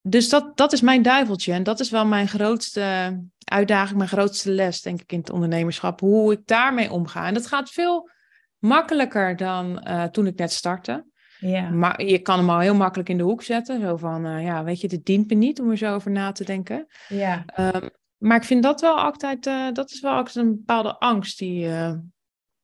[0.00, 1.52] dus dat, dat is mijn duiveltje.
[1.52, 6.00] En dat is wel mijn grootste uitdaging, mijn grootste les, denk ik, in het ondernemerschap.
[6.00, 7.26] Hoe ik daarmee omga.
[7.26, 8.10] En dat gaat veel
[8.58, 11.06] makkelijker dan uh, toen ik net startte.
[11.38, 11.70] Ja.
[11.70, 13.80] Maar je kan hem al heel makkelijk in de hoek zetten.
[13.80, 16.32] Zo van, uh, ja, weet je, dit dient me niet om er zo over na
[16.32, 16.86] te denken.
[17.08, 17.44] Ja.
[17.58, 21.38] Um, maar ik vind dat wel altijd, uh, dat is wel altijd een bepaalde angst
[21.38, 21.68] die,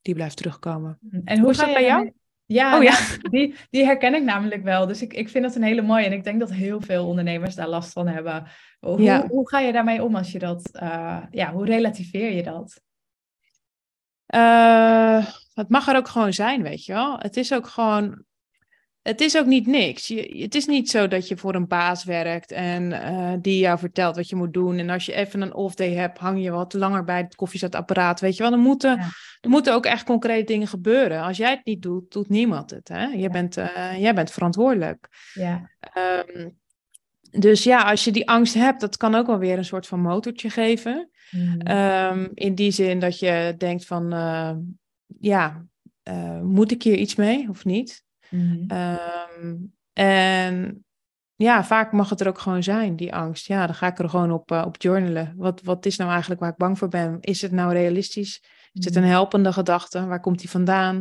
[0.02, 0.98] die blijft terugkomen.
[1.24, 2.12] En hoe, hoe is dat bij jou?
[2.46, 2.98] Ja, oh, ja.
[3.30, 4.86] die, die herken ik namelijk wel.
[4.86, 6.04] Dus ik, ik vind dat een hele mooie.
[6.04, 8.46] En ik denk dat heel veel ondernemers daar last van hebben.
[8.80, 10.70] Hoe, hoe ga je daarmee om als je dat...
[10.82, 12.80] Uh, ja, hoe relativeer je dat?
[14.34, 17.18] Uh, het mag er ook gewoon zijn, weet je wel.
[17.18, 18.24] Het is ook gewoon
[19.02, 20.06] het is ook niet niks.
[20.06, 23.78] Je, het is niet zo dat je voor een baas werkt en uh, die jou
[23.78, 24.78] vertelt wat je moet doen.
[24.78, 28.20] En als je even een off-day hebt, hang je wat langer bij het koffiezetapparaat.
[28.20, 28.98] Weet je wel, er moeten,
[29.40, 31.22] er moeten ook echt concrete dingen gebeuren.
[31.22, 32.88] Als jij het niet doet, doet niemand het.
[32.88, 33.04] Hè?
[33.04, 35.08] Je bent, uh, jij bent verantwoordelijk.
[35.34, 35.70] Ja.
[36.34, 36.60] Um,
[37.30, 40.00] dus ja, als je die angst hebt, dat kan ook wel weer een soort van
[40.00, 41.10] motortje geven.
[41.30, 41.70] Mm.
[41.70, 44.52] Um, in die zin dat je denkt van, uh,
[45.20, 45.64] ja,
[46.42, 48.04] moet ik hier iets mee of niet?
[48.32, 48.64] Mhm.
[48.66, 49.56] Ehm,
[49.92, 50.84] en
[51.42, 53.46] ja, vaak mag het er ook gewoon zijn, die angst.
[53.46, 55.34] Ja, dan ga ik er gewoon op, uh, op journalen.
[55.36, 57.20] Wat, wat is nou eigenlijk waar ik bang voor ben?
[57.20, 58.42] Is het nou realistisch?
[58.72, 59.10] Is het een mhm.
[59.10, 60.06] helpende gedachte?
[60.06, 60.96] Waar komt die vandaan?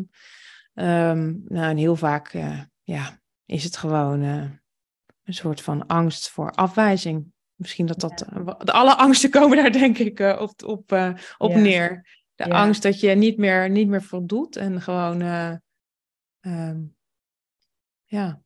[0.73, 4.43] Um, nou, en heel vaak uh, ja, is het gewoon uh,
[5.23, 7.25] een soort van angst voor afwijzing.
[7.55, 8.17] Misschien dat dat...
[8.59, 12.19] de alle angsten komen daar denk ik op, op, op neer.
[12.35, 15.21] De angst dat je niet meer, niet meer voldoet en gewoon...
[16.41, 16.95] Um,
[18.11, 18.41] ja.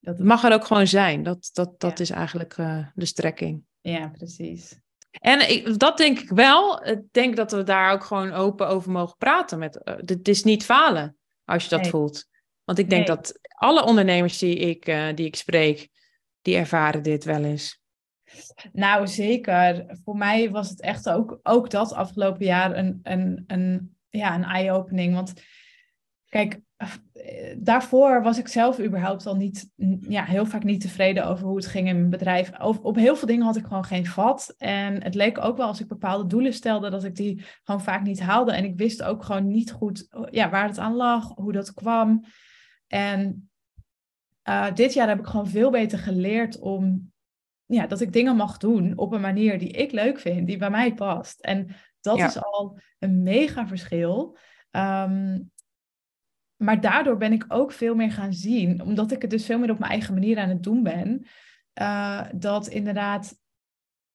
[0.00, 1.22] Dat mag er ook gewoon zijn.
[1.22, 3.62] Dat, dat, dat is eigenlijk uh, de strekking.
[3.80, 4.80] Ja, precies.
[5.10, 6.86] En ik, dat denk ik wel.
[6.86, 9.58] Ik denk dat we daar ook gewoon open over mogen praten.
[9.58, 12.24] Met, uh, het is niet falen als je dat voelt.
[12.64, 15.88] Want ik denk dat alle ondernemers die ik, uh, die ik spreek,
[16.42, 17.80] die ervaren dit wel eens.
[18.72, 19.86] Nou, zeker.
[20.04, 24.44] Voor mij was het echt ook, ook dat afgelopen jaar een, een, een, ja, een
[24.44, 25.14] eye-opening.
[25.14, 25.32] Want
[26.34, 26.60] kijk,
[27.56, 29.70] daarvoor was ik zelf überhaupt al niet,
[30.00, 32.60] ja, heel vaak niet tevreden over hoe het ging in mijn bedrijf.
[32.60, 34.54] Op, op heel veel dingen had ik gewoon geen vat.
[34.58, 38.02] En het leek ook wel als ik bepaalde doelen stelde, dat ik die gewoon vaak
[38.02, 38.52] niet haalde.
[38.52, 42.24] En ik wist ook gewoon niet goed ja, waar het aan lag, hoe dat kwam.
[42.86, 43.50] En
[44.48, 47.12] uh, dit jaar heb ik gewoon veel beter geleerd om
[47.64, 50.70] ja, dat ik dingen mag doen op een manier die ik leuk vind, die bij
[50.70, 51.40] mij past.
[51.40, 51.68] En
[52.00, 54.36] dat is al een mega verschil.
[54.70, 55.52] Um,
[56.64, 59.70] maar daardoor ben ik ook veel meer gaan zien, omdat ik het dus veel meer
[59.70, 61.26] op mijn eigen manier aan het doen ben,
[61.80, 63.42] uh, dat inderdaad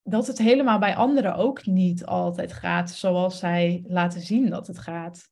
[0.02, 4.78] dat het helemaal bij anderen ook niet altijd gaat zoals zij laten zien dat het
[4.78, 5.28] gaat.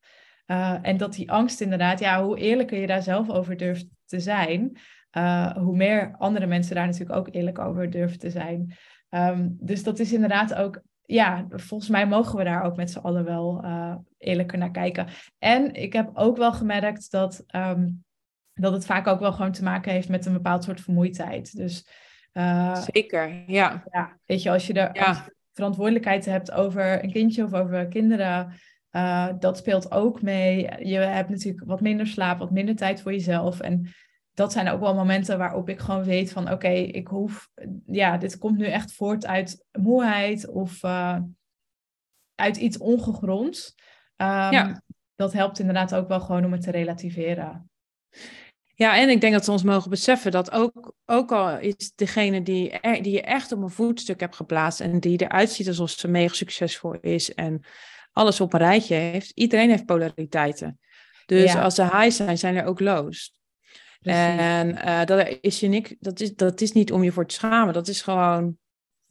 [0.46, 4.20] Uh, en dat die angst inderdaad, ja, hoe eerlijker je daar zelf over durft te
[4.20, 4.78] zijn,
[5.12, 8.76] uh, hoe meer andere mensen daar natuurlijk ook eerlijk over durven te zijn.
[9.10, 12.98] Um, dus dat is inderdaad ook ja, volgens mij mogen we daar ook met z'n
[12.98, 15.06] allen wel uh, eerlijker naar kijken.
[15.38, 18.04] En ik heb ook wel gemerkt dat, um,
[18.54, 21.56] dat het vaak ook wel gewoon te maken heeft met een bepaald soort vermoeidheid.
[21.56, 21.88] Dus,
[22.32, 23.84] uh, Zeker, ja.
[23.90, 24.18] ja.
[24.24, 25.24] Weet je, als je de ja.
[25.52, 28.52] verantwoordelijkheid hebt over een kindje of over kinderen,
[28.92, 30.86] uh, dat speelt ook mee.
[30.86, 33.61] Je hebt natuurlijk wat minder slaap, wat minder tijd voor jezelf.
[33.61, 33.88] En
[34.39, 37.51] dat zijn ook wel momenten waarop ik gewoon weet van oké, ik hoef,
[37.86, 41.18] ja, dit komt nu echt voort uit moeheid of uh,
[42.34, 43.74] uit iets ongegronds.
[44.16, 44.82] Um, ja.
[45.14, 47.70] Dat helpt inderdaad ook wel gewoon om het te relativeren.
[48.74, 52.43] Ja, en ik denk dat we ons mogen beseffen dat ook, ook al is degene
[52.43, 55.91] die, er, die je echt op een voetstuk hebt geplaatst en die eruit ziet alsof
[55.91, 57.61] ze mega succesvol is en
[58.12, 60.78] alles op een rijtje heeft, iedereen heeft polariteiten.
[61.26, 61.62] Dus ja.
[61.62, 63.38] als ze high zijn, zijn er ook lows.
[64.01, 67.34] En uh, dat, is je niks, dat, is, dat is niet om je voor te
[67.34, 67.74] schamen.
[67.74, 68.59] Dat is gewoon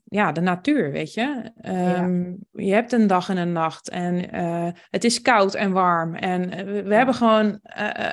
[0.03, 1.51] ja, de natuur, weet je.
[1.61, 6.15] Um, Je hebt een dag en een nacht en uh, het is koud en warm.
[6.15, 6.95] En uh, we, we ja.
[6.95, 7.59] hebben gewoon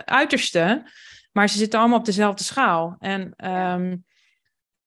[0.04, 0.90] uitersten,
[1.32, 2.96] maar ze zitten allemaal op dezelfde schaal.
[2.98, 4.04] En um,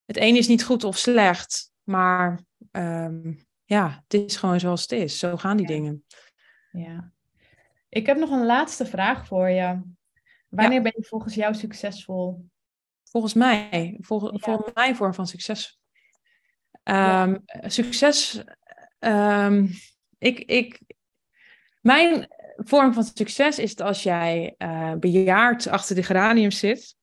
[0.06, 2.40] het een is niet goed of slecht, maar
[2.72, 5.20] um, ja, het is gewoon zoals het is.
[5.20, 5.74] Zo gaan die ja.
[5.74, 6.04] dingen.
[6.72, 7.12] Ja.
[7.90, 9.82] Ik heb nog een laatste vraag voor je.
[10.48, 10.82] Wanneer ja.
[10.82, 12.46] ben je volgens jou succesvol?
[13.04, 14.38] Volgens mij, vol, ja.
[14.38, 15.80] volgens mijn vorm van succes.
[16.84, 17.40] Um, ja.
[17.62, 18.44] Succes,
[19.00, 19.70] um,
[20.18, 20.82] ik, ik,
[21.82, 26.96] mijn vorm van succes is als jij uh, bejaard achter de geranium zit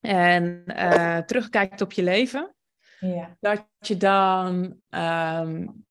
[0.00, 2.54] en uh, terugkijkt op je leven,
[3.00, 3.36] ja.
[3.40, 5.84] dat je dan um,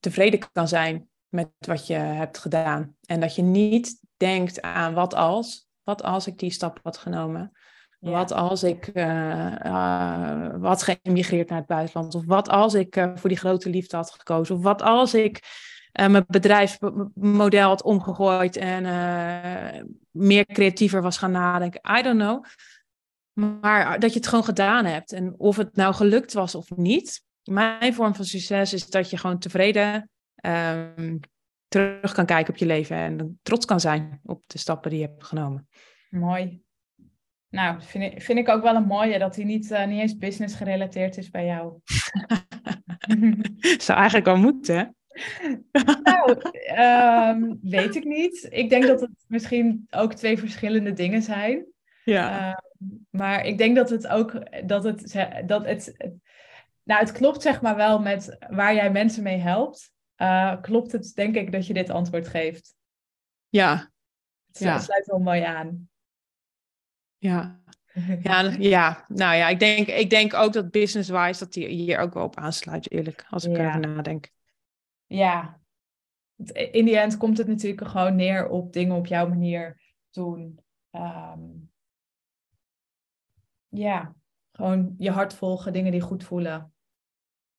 [0.00, 2.96] tevreden kan zijn met wat je hebt gedaan.
[3.06, 7.52] En dat je niet denkt aan wat als, wat als ik die stap had genomen?
[8.00, 8.10] Ja.
[8.10, 12.14] Wat als ik uh, uh, had geëmigreerd naar het buitenland?
[12.14, 14.54] Of wat als ik uh, voor die grote liefde had gekozen?
[14.54, 15.62] Of wat als ik
[15.92, 18.82] mijn bedrijfsmodel had omgegooid en
[20.10, 21.98] meer creatiever was gaan nadenken?
[21.98, 22.44] I don't know.
[23.32, 25.12] Maar dat je het gewoon gedaan hebt.
[25.12, 27.22] En of het nou gelukt was of niet.
[27.44, 30.10] Mijn vorm van succes is dat je gewoon tevreden
[30.46, 31.20] um,
[31.74, 35.06] terug kan kijken op je leven en trots kan zijn op de stappen die je
[35.06, 35.68] hebt genomen.
[36.10, 36.62] Mooi.
[37.48, 40.16] Nou, vind ik, vind ik ook wel een mooie dat hij niet, uh, niet eens
[40.16, 41.78] business gerelateerd is bij jou.
[43.86, 44.84] Zou eigenlijk wel moeten, hè?
[46.02, 46.40] nou,
[47.36, 48.46] um, weet ik niet.
[48.50, 51.66] Ik denk dat het misschien ook twee verschillende dingen zijn.
[52.04, 52.48] Ja.
[52.48, 52.56] Uh,
[53.10, 54.32] maar ik denk dat het ook
[54.66, 55.94] dat het, dat het,
[56.82, 61.14] nou, het klopt zeg maar wel met waar jij mensen mee helpt uh, klopt het
[61.14, 62.74] denk ik dat je dit antwoord geeft.
[63.48, 63.90] Ja.
[64.46, 64.78] Het ja.
[64.78, 65.88] sluit wel mooi aan.
[67.16, 67.62] Ja.
[68.22, 72.14] Ja, ja, nou ja, ik denk, ik denk ook dat business-wise dat die hier ook
[72.14, 73.62] wel op aansluit, eerlijk, als ik ja.
[73.62, 74.30] erover nadenk.
[75.06, 75.60] Ja,
[76.52, 80.60] in die end komt het natuurlijk gewoon neer op dingen op jouw manier doen.
[80.90, 81.72] Um,
[83.68, 84.14] ja,
[84.52, 86.72] gewoon je hart volgen, dingen die goed voelen.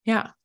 [0.01, 0.37] Ja,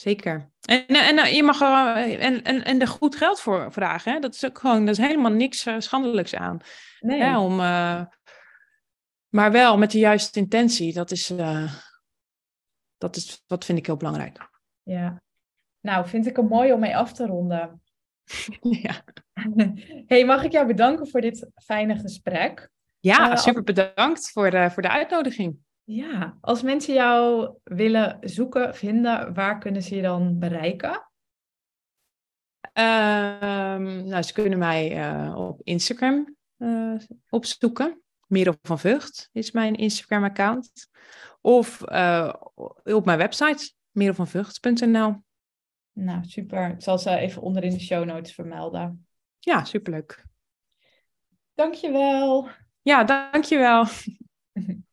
[0.00, 0.50] Zeker.
[0.60, 4.12] En, en, en je mag er, en, en, en er goed geld voor vragen.
[4.12, 4.18] Hè?
[4.18, 6.60] Dat is ook gewoon, dat is helemaal niks schandelijks aan.
[7.00, 7.38] Nee.
[7.38, 8.04] Om, uh,
[9.28, 10.92] maar wel met de juiste intentie.
[10.92, 11.72] Dat is, uh,
[12.98, 14.48] dat is, dat vind ik heel belangrijk.
[14.82, 15.22] Ja.
[15.80, 17.82] Nou, vind ik een mooi om mee af te ronden.
[18.82, 19.04] ja.
[20.06, 22.70] hey, mag ik jou bedanken voor dit fijne gesprek?
[23.00, 25.58] Ja, super bedankt voor de, voor de uitnodiging.
[25.92, 30.90] Ja, als mensen jou willen zoeken, vinden, waar kunnen ze je dan bereiken?
[32.60, 38.02] Um, nou, ze kunnen mij uh, op Instagram uh, opzoeken.
[38.26, 40.88] Merel van Vught is mijn Instagram-account.
[41.40, 42.34] Of uh,
[42.84, 45.14] op mijn website, merelvanvught.nl.
[45.92, 46.70] Nou, super.
[46.70, 49.06] Ik zal ze even onder in de show notes vermelden.
[49.38, 50.24] Ja, superleuk.
[51.54, 52.48] Dankjewel.
[52.82, 53.84] Ja, dankjewel.